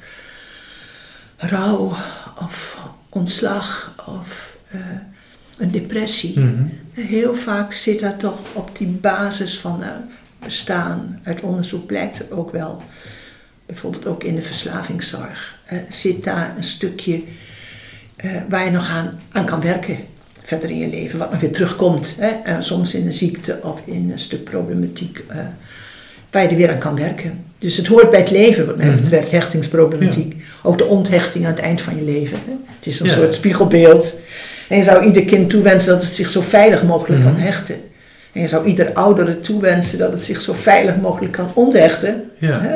[1.36, 1.94] rouw,
[2.40, 4.80] of ontslag, of eh,
[5.58, 6.38] een depressie.
[6.40, 6.62] Mhm.
[6.92, 9.88] Heel vaak zit dat toch op die basis van eh,
[10.44, 11.20] bestaan.
[11.22, 12.82] Uit onderzoek blijkt er ook wel,
[13.66, 17.22] bijvoorbeeld ook in de verslavingszorg, eh, zit daar een stukje
[18.16, 19.96] eh, waar je nog aan, aan kan werken
[20.42, 22.14] verder in je leven, wat nog weer terugkomt.
[22.18, 22.28] Hè?
[22.28, 25.24] En soms in een ziekte of in een stuk problematiek
[26.30, 27.44] waar je er weer aan kan werken.
[27.58, 28.96] Dus het hoort bij het leven, wat mij Mhm.
[29.00, 30.36] betreft, hechtingsproblematiek.
[30.62, 32.38] Ook de onthechting aan het eind van je leven.
[32.46, 32.52] Hè?
[32.76, 33.12] Het is een Ja.
[33.12, 34.20] soort spiegelbeeld.
[34.68, 37.32] En je zou ieder kind toewensen dat het zich zo veilig mogelijk Mhm.
[37.32, 37.76] kan hechten.
[38.32, 42.30] En je zou ieder oudere toewensen dat het zich zo veilig mogelijk kan onthechten.
[42.38, 42.60] Ja.
[42.60, 42.74] Hè?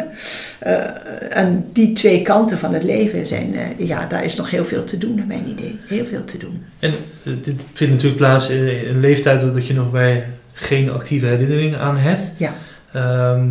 [0.59, 4.65] Eh, en die twee kanten van het leven zijn, eh, ja, daar is nog heel
[4.65, 5.79] veel te doen, naar mijn idee.
[5.87, 6.65] Heel veel te doen.
[6.79, 6.91] En
[7.23, 11.77] eh, dit vindt natuurlijk plaats in een leeftijd dat je nog bij geen actieve herinnering
[11.77, 12.33] aan hebt.
[12.37, 12.55] Ja.
[12.93, 13.49] Ehm,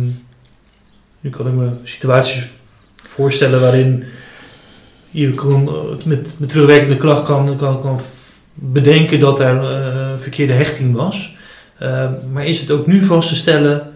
[1.20, 2.44] nu kan ik me situaties
[2.96, 4.04] voorstellen waarin
[5.10, 5.70] je kon,
[6.04, 8.00] met, met terugwerkende kracht kan, kan, kan
[8.54, 11.36] bedenken dat er eh, verkeerde hechting was.
[11.78, 13.92] Ehm, maar is het ook nu vast te stellen,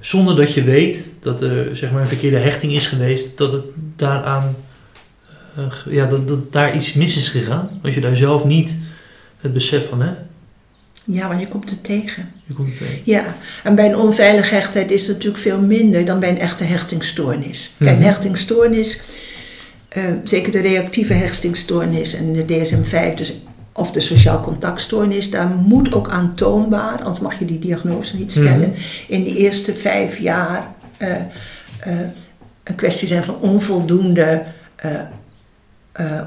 [0.00, 3.64] zonder dat je weet dat er zeg maar, een verkeerde hechting is geweest, dat het
[3.96, 4.56] daaraan
[5.56, 7.70] eh, ja, dat, dat daar iets mis is gegaan?
[7.82, 8.76] Als je daar zelf niet
[9.40, 10.18] het besef van hebt.
[11.04, 12.28] Ja, want je komt er tegen.
[12.46, 13.00] Je komt het tegen.
[13.04, 16.64] Ja, en bij een onveilige hechtheid is het natuurlijk veel minder dan bij een echte
[16.64, 17.72] hechtingstoornis.
[17.76, 18.06] Bij een Mhm.
[18.06, 19.02] hechtingstoornis,
[19.88, 23.34] eh, zeker de reactieve hechtingstoornis en de DSM-5, dus,
[23.76, 28.68] of de sociaal contactstoornis, daar moet ook aantoonbaar, anders mag je die diagnose niet stellen,
[28.68, 28.78] Mhm.
[29.08, 31.92] in die eerste vijf jaar eh, eh,
[32.64, 34.42] een kwestie zijn van onvoldoende,
[34.76, 34.90] eh,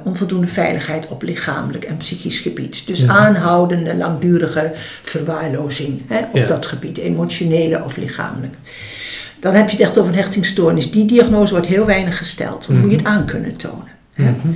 [0.04, 2.88] onvoldoende veiligheid op lichamelijk en psychisch gebied.
[2.88, 3.12] Dus Mhm.
[3.12, 4.72] aanhoudende, langdurige
[5.04, 6.46] verwaarlozing hè, op Ja.
[6.46, 8.54] dat gebied, emotionele of lichamelijk.
[9.40, 10.92] Dan heb je het echt over een hechtingstoornis.
[10.92, 12.68] Die diagnose wordt heel weinig gesteld.
[12.68, 13.88] Dan moet je het aan kunnen tonen.
[14.14, 14.24] Hè.
[14.32, 14.48] Mhm.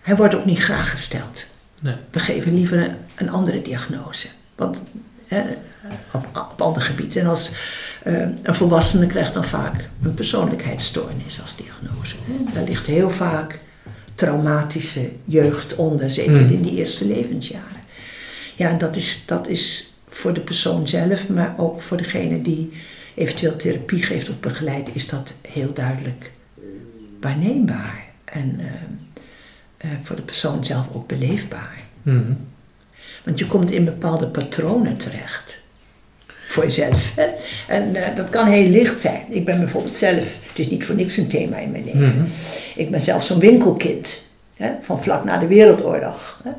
[0.00, 1.46] Hij wordt ook niet graag gesteld.
[1.80, 1.94] Nee.
[2.10, 4.26] We geven liever een, een andere diagnose.
[4.56, 4.82] Want
[5.26, 5.42] hè,
[6.12, 7.16] op, op ander gebied.
[7.16, 7.56] En als
[8.02, 12.16] eh, een volwassene krijgt dan vaak een persoonlijkheidsstoornis als diagnose.
[12.24, 12.52] Hè.
[12.52, 13.58] Daar ligt heel vaak
[14.14, 16.48] traumatische jeugd onder, zeker Mm.
[16.50, 17.80] in die eerste levensjaren.
[18.56, 22.72] Ja, en dat is, dat is voor de persoon zelf, maar ook voor degene die
[23.14, 26.30] eventueel therapie geeft of begeleidt, is dat heel duidelijk
[27.20, 28.04] waarneembaar.
[28.24, 28.66] En eh,
[29.80, 31.78] eh, voor de persoon zelf ook beleefbaar.
[32.02, 32.32] Mhm.
[33.24, 35.62] Want je komt in bepaalde patronen terecht.
[36.48, 37.12] Voor jezelf.
[37.16, 37.26] Hè?
[37.68, 39.22] En eh, dat kan heel licht zijn.
[39.28, 42.00] Ik ben bijvoorbeeld zelf, het is niet voor niks een thema in mijn leven.
[42.00, 42.24] Mhm.
[42.74, 44.28] Ik ben zelf zo'n winkelkind.
[44.56, 44.70] Hè?
[44.80, 46.40] Van vlak na de Wereldoorlog.
[46.44, 46.50] Hè?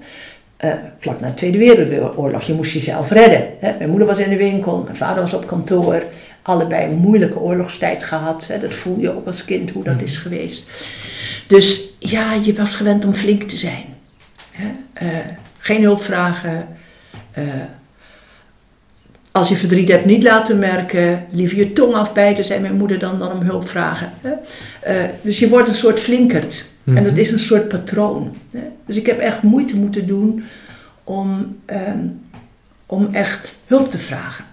[0.57, 2.43] Eh, vlak na de Tweede Wereldoorlog.
[2.43, 3.47] Je moest jezelf redden.
[3.59, 3.77] Hè?
[3.77, 6.03] Mijn moeder was in de winkel, mijn vader was op kantoor.
[6.41, 8.47] Allebei een moeilijke oorlogstijd gehad.
[8.47, 8.59] Hè?
[8.59, 10.69] Dat voel je ook als kind hoe dat is geweest.
[11.51, 13.85] Dus ja, je was gewend om flink te zijn.
[14.51, 14.67] Hè?
[14.93, 15.25] Eh,
[15.57, 16.67] geen hulp vragen.
[17.31, 17.43] eh,
[19.31, 21.25] als je verdriet hebt, niet laten merken.
[21.31, 24.11] Liever je tong afbijten, zei mijn moeder dan, dan om hulp vragen.
[24.79, 26.65] Eh, dus je wordt een soort flinkerd.
[26.85, 28.35] En dat is een soort patroon.
[28.51, 28.63] Hè?
[28.85, 30.43] Dus ik heb echt moeite moeten doen
[31.03, 32.05] om, ehm,
[32.85, 34.45] om echt hulp te vragen.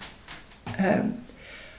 [0.76, 1.04] Ehm,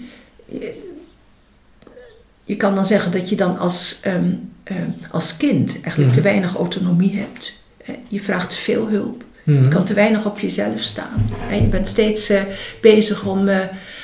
[2.45, 4.31] je- kan dan zeggen dat je dan als, ehm,
[4.63, 6.11] ehm, als kind eigenlijk Mhm.
[6.13, 7.53] te weinig autonomie hebt.
[7.85, 9.23] Eh, Je vraagt veel hulp.
[9.43, 9.63] Mhm.
[9.63, 11.25] Je kan te weinig op jezelf staan.
[11.49, 12.41] En je bent steeds eh,
[12.81, 13.57] bezig om eh,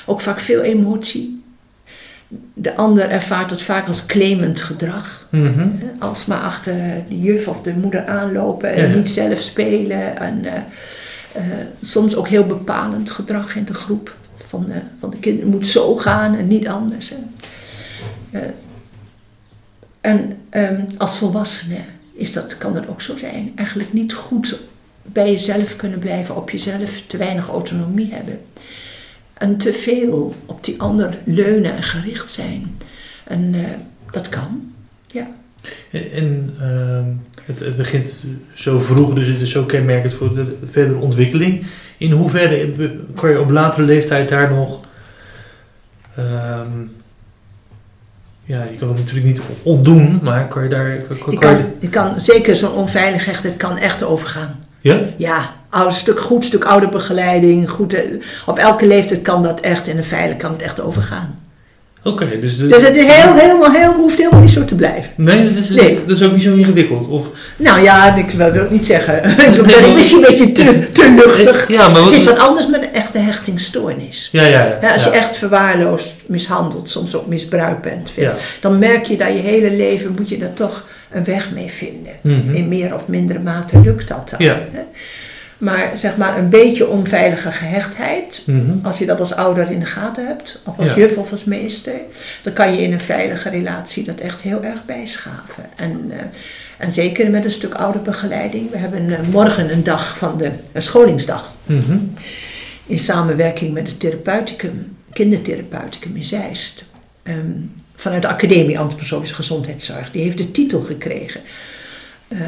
[0.06, 1.42] ook vaak veel emotie.
[2.54, 5.28] De ander ervaart dat vaak als claimend gedrag.
[5.32, 5.72] Hè.
[6.00, 6.76] Als maar achter
[7.10, 8.96] de juf of de moeder aanlopen en Ja.
[8.96, 10.18] niet zelf spelen.
[10.20, 10.46] En
[11.82, 14.16] soms ook heel bepalend gedrag in de groep.
[14.48, 17.14] Van de, van de kinderen moet zo gaan en niet anders.
[20.02, 21.80] En ehm, als volwassene
[22.14, 23.52] is dat, kan dat ook zo zijn.
[23.56, 24.60] Eigenlijk niet goed
[25.14, 28.40] bij jezelf kunnen blijven, op jezelf te weinig autonomie hebben.
[29.34, 32.78] En te veel op die ander leunen en gericht zijn.
[33.24, 33.62] En eh,
[34.12, 34.74] dat kan,
[35.08, 35.28] ja.
[35.92, 37.06] En, en, ehm,
[37.46, 38.20] het, het begint
[38.54, 41.66] zo vroeg, dus het is zo kenmerkend voor de verdere ontwikkeling.
[41.98, 42.74] In hoeverre
[43.16, 44.80] kan je op latere leeftijd daar nog...
[46.16, 46.70] ehm,
[48.44, 50.98] ja, je kan het natuurlijk niet ontdoen, maar kan je daar...
[50.98, 54.60] Kan, kan Je kan je- kan, je kan zeker zo'n onveiligheid, het kan echt overgaan.
[54.88, 55.00] Ja?
[55.18, 57.70] Ja, oude stuk, goed stuk ouderbegeleiding.
[57.70, 58.02] Goed, eh,
[58.46, 61.40] op elke leeftijd kan dat echt, in een veilig kan het echt overgaan.
[62.04, 62.58] Oké, dus...
[62.58, 65.12] Dus het is heel, helemaal, heel, hoeft helemaal niet zo te blijven.
[65.16, 66.00] Nee, dat is, Nee.
[66.08, 67.08] dat is ook niet zo ingewikkeld.
[67.08, 69.36] Of, Nou ja, ik wil ik niet zeggen.
[69.56, 71.68] Toen ben ik misschien een beetje te, te luchtig.
[71.68, 72.40] Ja, maar Het is wat...
[72.40, 74.30] anders met een echte hechtingsstoornis.
[74.32, 74.78] Ja, ja, ja.
[74.82, 78.34] Ja, als je echt verwaarloosd, mishandeld, soms ook misbruikt bent, Ja.
[78.60, 82.14] dan merk je dat je hele leven moet je daar toch een weg mee vinden.
[82.22, 82.54] Mhm.
[82.54, 84.46] In meer of mindere mate lukt dat dan.
[84.48, 84.54] Ja.
[84.72, 84.82] hè.
[85.58, 88.72] Maar zeg maar een beetje onveilige gehechtheid, Mhm.
[88.86, 90.96] als je dat als ouder in de gaten hebt, of als Ja.
[90.96, 91.94] juf of als meester,
[92.44, 95.64] dan kan je in een veilige relatie dat echt heel erg bijschaven.
[95.76, 96.18] En, eh,
[96.78, 98.72] en zeker met een stuk ouderbegeleiding.
[98.72, 101.98] We hebben eh, morgen een dag van de een scholingsdag Mhm.
[102.86, 106.86] in samenwerking met het therapeuticum, kindertherapeuticum in Zeist.
[107.24, 107.38] Ehm,
[108.00, 110.12] vanuit de Academie Antroposofische Gezondheidszorg.
[110.12, 111.42] Die heeft de titel gekregen.
[112.28, 112.40] eh,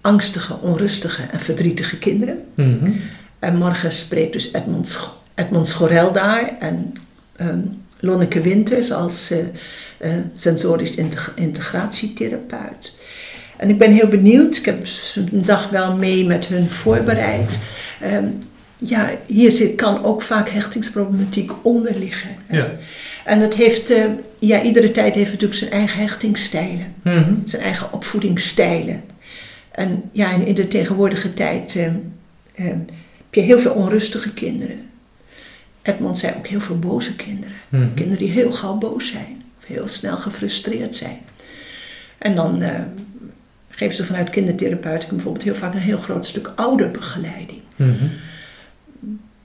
[0.00, 2.38] angstige, onrustige en verdrietige kinderen.
[2.54, 2.90] Mhm.
[3.38, 6.92] En morgen spreekt dus Edmond, Sch- Edmond Schorel daar en
[7.36, 7.58] ehm,
[8.00, 9.30] Lonneke Winters als
[9.98, 12.94] eh, sensorisch integ- integratietherapeut.
[13.56, 17.58] En ik ben heel benieuwd, ik heb een dag wel mee met hun voorbereid.
[18.00, 18.24] Ehm,
[18.78, 22.30] ja, hier zit, kan ook vaak hechtingsproblematiek onder liggen.
[22.50, 22.70] Ja.
[23.26, 24.04] En dat heeft, eh,
[24.38, 27.34] ja, iedere tijd heeft natuurlijk zijn eigen hechtingsstijlen, Mhm.
[27.44, 29.02] zijn eigen opvoedingsstijlen.
[29.70, 31.94] En ja, in, in de tegenwoordige tijd eh, eh,
[32.54, 34.78] heb je heel veel onrustige kinderen.
[35.82, 37.56] Edmond zei ook heel veel boze kinderen.
[37.68, 37.94] Mhm.
[37.94, 41.18] Kinderen die heel gauw boos zijn, of heel snel gefrustreerd zijn.
[42.18, 42.80] En dan eh,
[43.68, 47.60] geven ze vanuit kindertherapeutica bijvoorbeeld heel vaak een heel groot stuk ouderbegeleiding.
[47.76, 48.06] Mhm.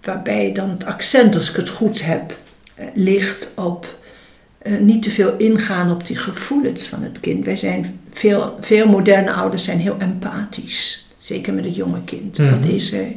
[0.02, 2.38] Waarbij dan het accent, als ik het goed heb,
[2.94, 4.00] ligt op
[4.58, 7.46] eh, niet te veel ingaan op die gevoelens van het kind.
[7.46, 11.06] Wij zijn, veel, veel moderne ouders zijn heel empathisch.
[11.18, 12.38] Zeker met het jonge kind.
[12.38, 12.50] Mhm.
[12.50, 13.08] Wat is er?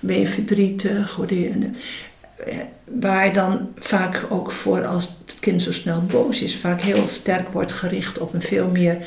[0.00, 1.18] Ben je verdrietig?
[1.20, 7.08] Eh, waar dan vaak ook voor als het kind zo snel boos is, vaak heel
[7.08, 8.98] sterk wordt gericht op een veel meer,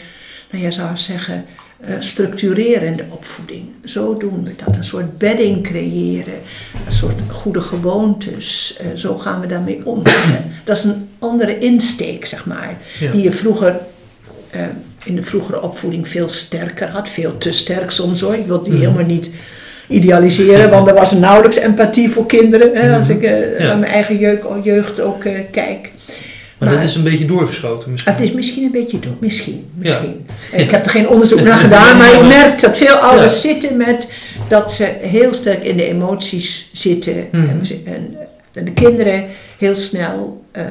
[0.51, 1.45] nou jij zou zeggen,
[1.86, 3.65] eh, structurerende opvoeding.
[3.86, 4.75] Zo doen we dat.
[4.75, 6.34] Een soort bedding creëren,
[6.88, 8.77] een soort goede gewoontes.
[8.79, 10.01] eh, zo gaan we daarmee om.
[10.63, 13.11] dat is een andere insteek, zeg maar, Ja.
[13.11, 13.79] die je vroeger.
[14.49, 14.61] eh,
[15.05, 18.34] in de vroegere opvoeding veel sterker had, veel te sterk soms hoor.
[18.36, 18.81] Ik wil die Mhm.
[18.81, 19.29] helemaal niet
[19.88, 22.75] idealiseren, want er was nauwelijks empathie voor kinderen.
[22.75, 23.17] Hè, als Mhm.
[23.17, 23.71] ik eh, Ja.
[23.71, 24.17] aan mijn eigen
[24.63, 25.91] jeugd, ook eh, kijk.
[26.57, 28.13] Maar, Maar- dat is een beetje doorgeschoten misschien.
[28.13, 29.65] Het is misschien een beetje dood, misschien.
[29.73, 30.25] misschien.
[30.51, 30.57] Ja.
[30.57, 34.13] Ik heb er geen onderzoek naar gedaan, maar je merkt dat veel ouders zitten met
[34.47, 37.27] dat ze heel sterk in de emoties zitten.
[37.31, 37.47] Mhm.
[38.53, 39.25] En de kinderen
[39.57, 40.63] heel snel eh,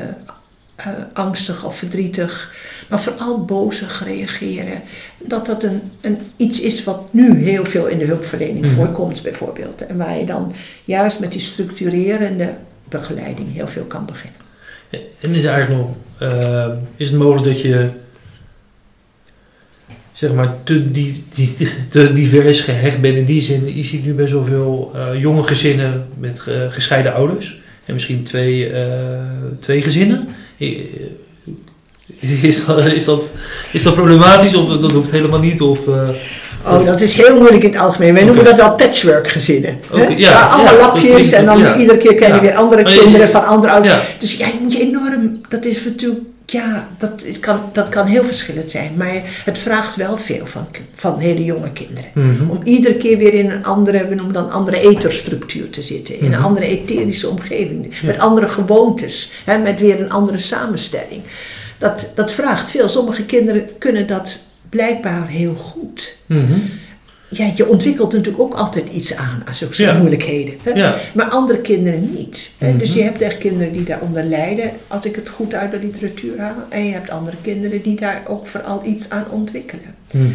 [0.77, 2.55] eh, angstig of verdrietig,
[2.89, 4.81] maar vooral bozig reageren.
[5.19, 8.75] Dat dat een, een, iets is wat nu heel veel in de hulpverlening Mhm.
[8.75, 9.87] voorkomt, bijvoorbeeld.
[9.87, 10.53] En waar je dan
[10.85, 12.55] juist met die structurerende
[12.89, 14.41] begeleiding heel veel kan beginnen.
[15.21, 16.67] En is eigenlijk nog, eh,
[16.97, 17.89] is het mogelijk dat je,
[20.13, 21.25] zeg maar, te, die,
[21.89, 23.77] te divers gehecht bent in die zin?
[23.77, 27.61] Je ziet nu best wel veel eh, jonge gezinnen met ge- gescheiden ouders.
[27.85, 29.21] En misschien twee, eh,
[29.61, 30.29] twee gezinnen.
[32.43, 33.23] Is dat, is, dat,
[33.73, 35.61] is dat problematisch of dat hoeft helemaal niet?
[35.61, 35.89] Of,
[36.67, 38.15] Oh, dat is heel moeilijk in het algemeen.
[38.15, 39.79] Wij noemen dat wel patchwork gezinnen.
[39.91, 40.03] hè?
[40.03, 43.29] Oké, ja, allemaal ja, dat lapjes en dan iedere keer krijg je weer andere kinderen
[43.29, 43.95] van andere ouders.
[44.19, 48.07] Dus ja, je moet je enorm, dat is natuurlijk, ja, dat, is, kan, dat kan
[48.07, 48.93] heel verschillend zijn.
[48.97, 52.11] Maar het vraagt wel veel van, van hele jonge kinderen.
[52.15, 52.51] Mhm.
[52.51, 56.19] Om iedere keer weer in een andere, we noemen dan andere etherstructuur te zitten.
[56.19, 56.45] In een Mhm.
[56.45, 57.95] andere etherische omgeving.
[58.03, 59.33] Met andere gewoontes.
[59.45, 61.23] Hè, met weer een andere samenstelling.
[61.79, 62.89] Dat, dat vraagt veel.
[62.89, 64.39] Sommige kinderen kunnen dat
[64.77, 66.17] blijkbaar heel goed.
[66.27, 66.53] Mhm.
[67.29, 69.99] Ja, je ontwikkelt natuurlijk ook altijd iets aan aan zulke Ja.
[69.99, 70.55] moeilijkheden.
[70.63, 70.71] Hè?
[70.71, 70.97] ja.
[71.15, 72.51] Maar andere kinderen niet.
[72.59, 72.69] hè.
[72.69, 72.79] Mhm.
[72.79, 76.41] Dus je hebt echt kinderen die daaronder lijden, als ik het goed uit de literatuur
[76.41, 76.55] haal.
[76.69, 79.95] En je hebt andere kinderen die daar ook vooral iets aan ontwikkelen.
[80.11, 80.27] Mhm.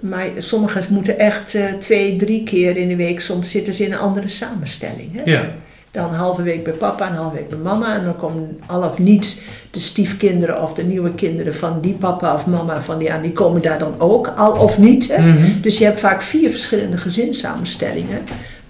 [0.00, 3.92] Maar sommigen moeten echt eh, twee, drie keer in de week, soms zitten ze in
[3.92, 5.08] een andere samenstelling.
[5.12, 5.30] Hè?
[5.30, 5.52] ja.
[5.92, 7.96] Dan een halve week bij papa, een halve week bij mama.
[7.96, 12.34] En dan komen al of niet de stiefkinderen of de nieuwe kinderen van die papa
[12.34, 15.16] of mama van die aan, die komen daar dan ook, al of niet.
[15.16, 15.22] Hè?
[15.22, 15.60] Mhm.
[15.60, 18.18] Dus je hebt vaak vier verschillende gezinssamenstellingen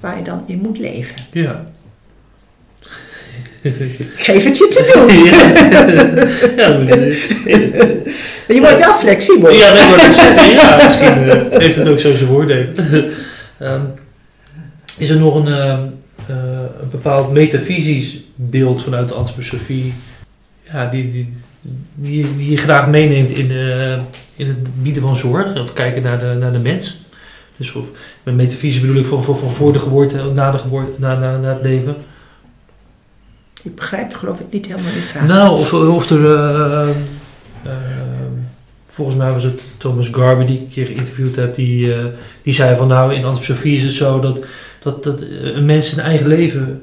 [0.00, 1.14] waar je dan in moet leven.
[1.32, 1.64] ja.
[4.16, 5.16] Geef het je te doen.
[6.62, 6.68] ja,
[8.54, 9.50] je- wordt wel flexibel.
[9.50, 10.50] Ja, dat zeggen.
[10.50, 12.72] Ja, misschien eh, heeft het ook zo zijn voordelen.
[13.58, 13.80] Ehm,
[14.98, 15.78] is er nog een, ehm, eh,
[16.82, 19.92] een bepaald metafysisch beeld vanuit de antroposofie
[20.72, 21.32] ja, die, die,
[21.94, 23.98] die, die je graag meeneemt in, de,
[24.36, 27.00] in het bieden van zorg of kijken naar de, naar de mens?
[27.56, 27.86] Dus of,
[28.22, 31.36] met metafysisch bedoel ik van, van, van voor de geboorte, na, de geboorte, na, na,
[31.36, 31.96] na het leven.
[33.62, 35.26] Ik begrijp geloof ik niet helemaal die vraag.
[35.26, 36.34] Nou, of, of er.
[36.34, 36.88] eh,
[37.62, 37.72] eh,
[38.86, 41.54] volgens mij was het Thomas Garber die ik een keer geïnterviewd heb.
[41.54, 42.04] Die, eh,
[42.42, 44.44] die zei van nou, in antroposofie is het zo dat,
[44.82, 46.82] dat, dat een mens zijn eigen leven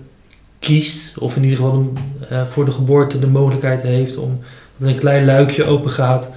[0.59, 1.17] kiest.
[1.17, 1.97] Of in ieder geval een,
[2.29, 4.39] eh, voor de geboorte de mogelijkheid heeft om
[4.77, 6.29] dat er een klein luikje open gaat.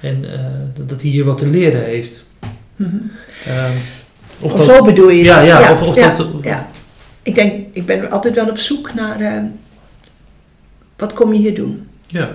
[0.00, 0.40] En eh,
[0.74, 2.24] dat- dat hij hier wat te leren heeft.
[2.76, 2.96] Mhm.
[3.46, 3.72] Ehm,
[4.40, 5.46] of Of dat, zo bedoel je ja, dat?
[5.46, 6.26] ja, of, of ja, dat.
[6.42, 6.68] ja.
[7.22, 9.42] Ik denk, ik ben altijd wel op zoek naar eh,
[10.96, 11.86] wat kom je hier doen?
[12.06, 12.30] Ja.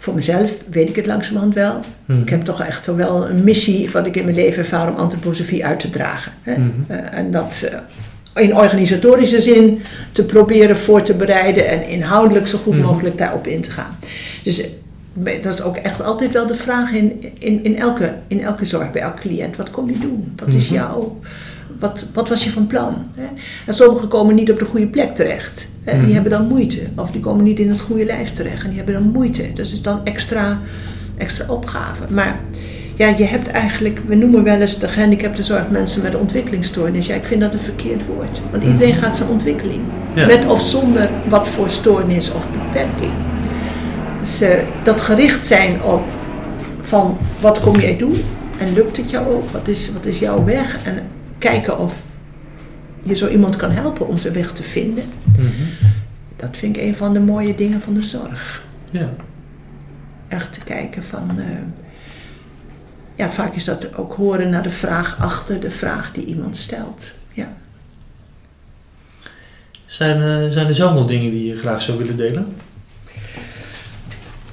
[0.00, 1.80] Voor mezelf weet ik het langzamerhand wel.
[2.04, 2.20] Mhm.
[2.20, 5.64] Ik heb toch echt wel een missie wat ik in mijn leven ervaar om antroposofie
[5.64, 6.32] uit te dragen.
[6.42, 6.56] Hè?
[6.58, 6.68] Mhm.
[6.86, 7.68] Eh, en dat
[8.34, 9.80] eh, in organisatorische zin
[10.12, 12.86] te proberen voor te bereiden en inhoudelijk zo goed Mhm.
[12.86, 13.96] mogelijk daarop in te gaan.
[14.44, 14.60] Dus
[15.22, 18.64] eh, dat is ook echt altijd wel de vraag in, in, in, elke, in elke
[18.64, 19.56] zorg bij elke cliënt.
[19.56, 20.32] Wat kom je doen?
[20.36, 21.18] Wat is jouw...
[21.80, 23.06] Wat, wat was je van plan?
[23.14, 23.26] Hè?
[23.66, 25.68] En sommigen komen niet op de goede plek terecht.
[25.84, 25.96] Hè?
[25.96, 26.04] Mhm.
[26.04, 26.80] Die hebben dan moeite.
[26.96, 28.62] Of die komen niet in het goede lijf terecht.
[28.62, 29.52] En die hebben dan moeite.
[29.54, 30.58] Dat is dan extra,
[31.16, 32.02] extra opgave.
[32.08, 32.40] Maar
[32.96, 37.06] ja, je hebt eigenlijk, we noemen wel eens de gehandicaptenzorg mensen met ontwikkelingsstoornis.
[37.06, 38.40] Ja, ik vind dat een verkeerd woord.
[38.50, 39.82] Want iedereen gaat zijn ontwikkeling.
[40.14, 40.26] Ja.
[40.26, 43.12] Met of zonder wat voor stoornis of beperking.
[44.20, 44.50] Dus eh,
[44.84, 46.02] dat gericht zijn op
[46.82, 48.14] van wat kom jij doen
[48.58, 49.50] en lukt het jou ook?
[49.50, 50.78] Wat is, wat is jouw weg?
[50.84, 51.02] En
[51.40, 51.94] kijken of
[53.02, 55.04] je zo iemand kan helpen om zijn weg te vinden.
[55.36, 55.48] Mhm.
[56.36, 58.64] Dat vind ik een van de mooie dingen van de zorg.
[58.90, 59.12] Ja.
[60.28, 61.30] Echt te kijken van.
[61.38, 61.44] eh,
[63.14, 67.12] ja, vaak is dat ook horen naar de vraag achter de vraag die iemand stelt.
[67.32, 67.52] Ja.
[69.86, 72.56] Zijn, eh, zijn er zelf nog dingen die je graag zou willen delen?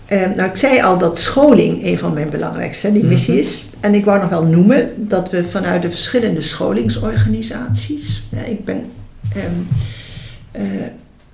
[0.05, 3.41] Eh, nou, ik zei al dat scholing een van mijn belangrijkste die missie Mhm.
[3.43, 3.65] is.
[3.79, 8.23] En ik wou nog wel noemen dat we vanuit de verschillende scholingsorganisaties.
[8.31, 8.91] Ja, ik ben
[9.35, 9.51] ehm,
[10.51, 10.63] eh,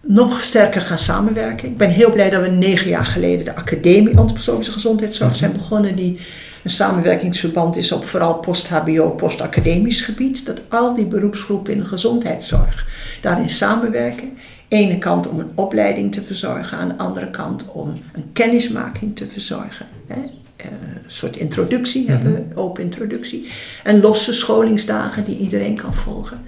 [0.02, 1.68] nog sterker gaan samenwerken.
[1.70, 5.40] Ik ben heel blij dat we negen jaar geleden de Academie Antroposofische Gezondheidszorg Mhm.
[5.40, 5.96] zijn begonnen.
[5.96, 6.20] Die
[6.64, 10.46] een samenwerkingsverband is op vooral post-HBO, post-academisch gebied.
[10.46, 12.86] Dat al die beroepsgroepen in de gezondheidszorg
[13.22, 14.38] daarin samenwerken.
[14.68, 19.26] Ene kant om een opleiding te verzorgen, aan de andere kant om een kennismaking te
[19.32, 19.86] verzorgen.
[20.08, 20.20] Hè.
[20.64, 20.70] Eh,
[21.04, 23.52] Een soort introductie hebben we, open introductie.
[23.84, 26.42] En losse scholingsdagen die iedereen kan volgen.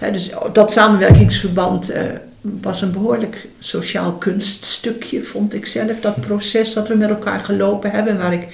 [0.00, 2.02] Eh, Dus dat samenwerkingsverband eh,
[2.40, 6.00] was een behoorlijk sociaal kunststukje, vond ik zelf.
[6.00, 8.46] Dat proces dat we met elkaar gelopen hebben, waar ik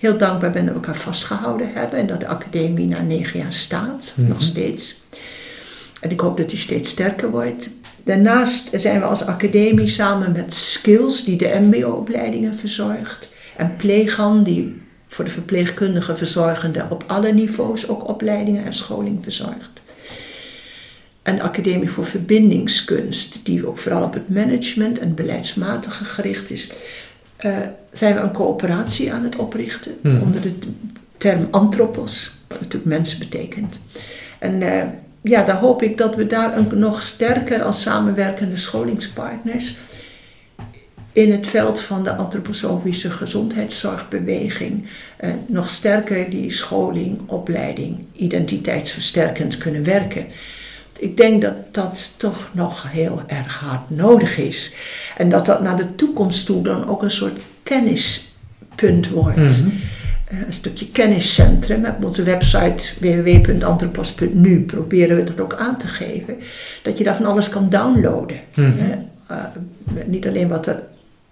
[0.00, 1.98] heel dankbaar ben dat we elkaar vastgehouden hebben.
[1.98, 4.28] En dat de academie na negen jaar staat, Mhm.
[4.28, 4.96] nog steeds.
[6.00, 7.70] En ik hoop dat die steeds sterker wordt.
[8.04, 13.28] Daarnaast zijn we als academie samen met Skills, die de MBO-opleidingen verzorgt.
[13.56, 19.80] En Plegan, die voor de verpleegkundige verzorgende op alle niveaus ook opleidingen en scholing verzorgt.
[21.22, 26.72] En de Academie voor Verbindingskunst, die ook vooral op het management en beleidsmatige gericht is,
[27.36, 27.56] eh,
[27.92, 30.22] zijn we een coöperatie aan het oprichten Hmm.
[30.22, 30.52] onder de
[31.16, 33.80] term anthropos, wat natuurlijk mens betekent.
[34.38, 34.86] En eh,
[35.20, 39.76] ja, daar hoop ik dat we daar een, nog sterker als samenwerkende scholingspartners
[41.16, 44.86] in het veld van de antroposofische gezondheidszorgbeweging
[45.16, 50.26] eh, nog sterker die scholing, opleiding, identiteitsversterkend kunnen werken.
[50.98, 54.76] Ik denk dat dat toch nog heel erg hard nodig is.
[55.16, 59.36] En dat dat naar de toekomst toe dan ook een soort kennispunt wordt.
[59.36, 59.68] Mhm.
[60.24, 61.84] Eh, een stukje kenniscentrum.
[61.84, 66.36] Op onze website www.antropos.nu proberen we dat ook aan te geven.
[66.82, 68.40] Dat je daar van alles kan downloaden.
[68.54, 68.66] Mhm.
[68.66, 68.90] Eh,
[69.26, 69.44] eh,
[70.06, 70.82] niet alleen wat er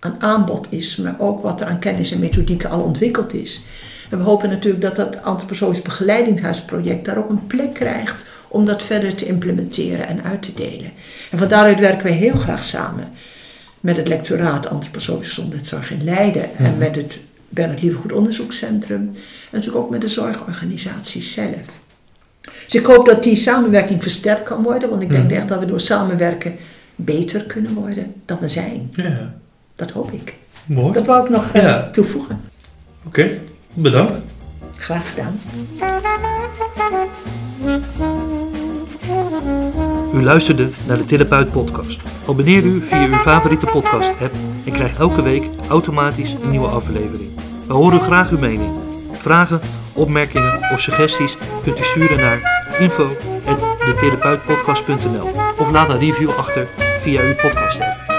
[0.04, 3.62] aan aanbod is, maar ook wat er aan kennis en methodieken al ontwikkeld is.
[4.10, 8.82] En we hopen natuurlijk dat dat antroposofisch begeleidingshuisproject daar ook een plek krijgt om dat
[8.82, 10.92] verder te implementeren en uit te delen.
[11.30, 13.08] En van daaruit werken we heel graag samen
[13.80, 16.78] met het lectoraat Antroposofische Gezondheidszorg in Leiden en Mhm.
[16.78, 19.14] met het Bernard Lievegoed Onderzoekscentrum en
[19.50, 21.60] natuurlijk ook met de zorgorganisaties zelf.
[22.64, 25.34] Dus ik hoop dat die samenwerking versterkt kan worden, want ik denk Mhm.
[25.34, 26.56] echt dat we door samenwerken
[26.96, 28.90] beter kunnen worden dan we zijn.
[28.94, 29.34] Ja,
[29.76, 30.34] Dat hoop ik.
[30.66, 30.92] mooi.
[30.92, 31.88] Dat wou ik nog eh, Ja.
[31.92, 32.40] toevoegen.
[33.06, 33.38] Oké,
[33.74, 34.20] bedankt.
[34.76, 35.40] Graag gedaan.
[40.14, 42.00] U luisterde naar de Therapeut podcast.
[42.28, 44.32] Abonneer u via uw favoriete podcast app
[44.66, 47.30] en krijg elke week automatisch een nieuwe aflevering.
[47.66, 48.72] We horen graag uw mening.
[49.12, 49.60] Vragen,
[49.92, 56.66] opmerkingen of suggesties kunt u sturen naar info.detherapeutpodcast.nl of laat een review achter
[57.00, 58.13] via uw podcast app.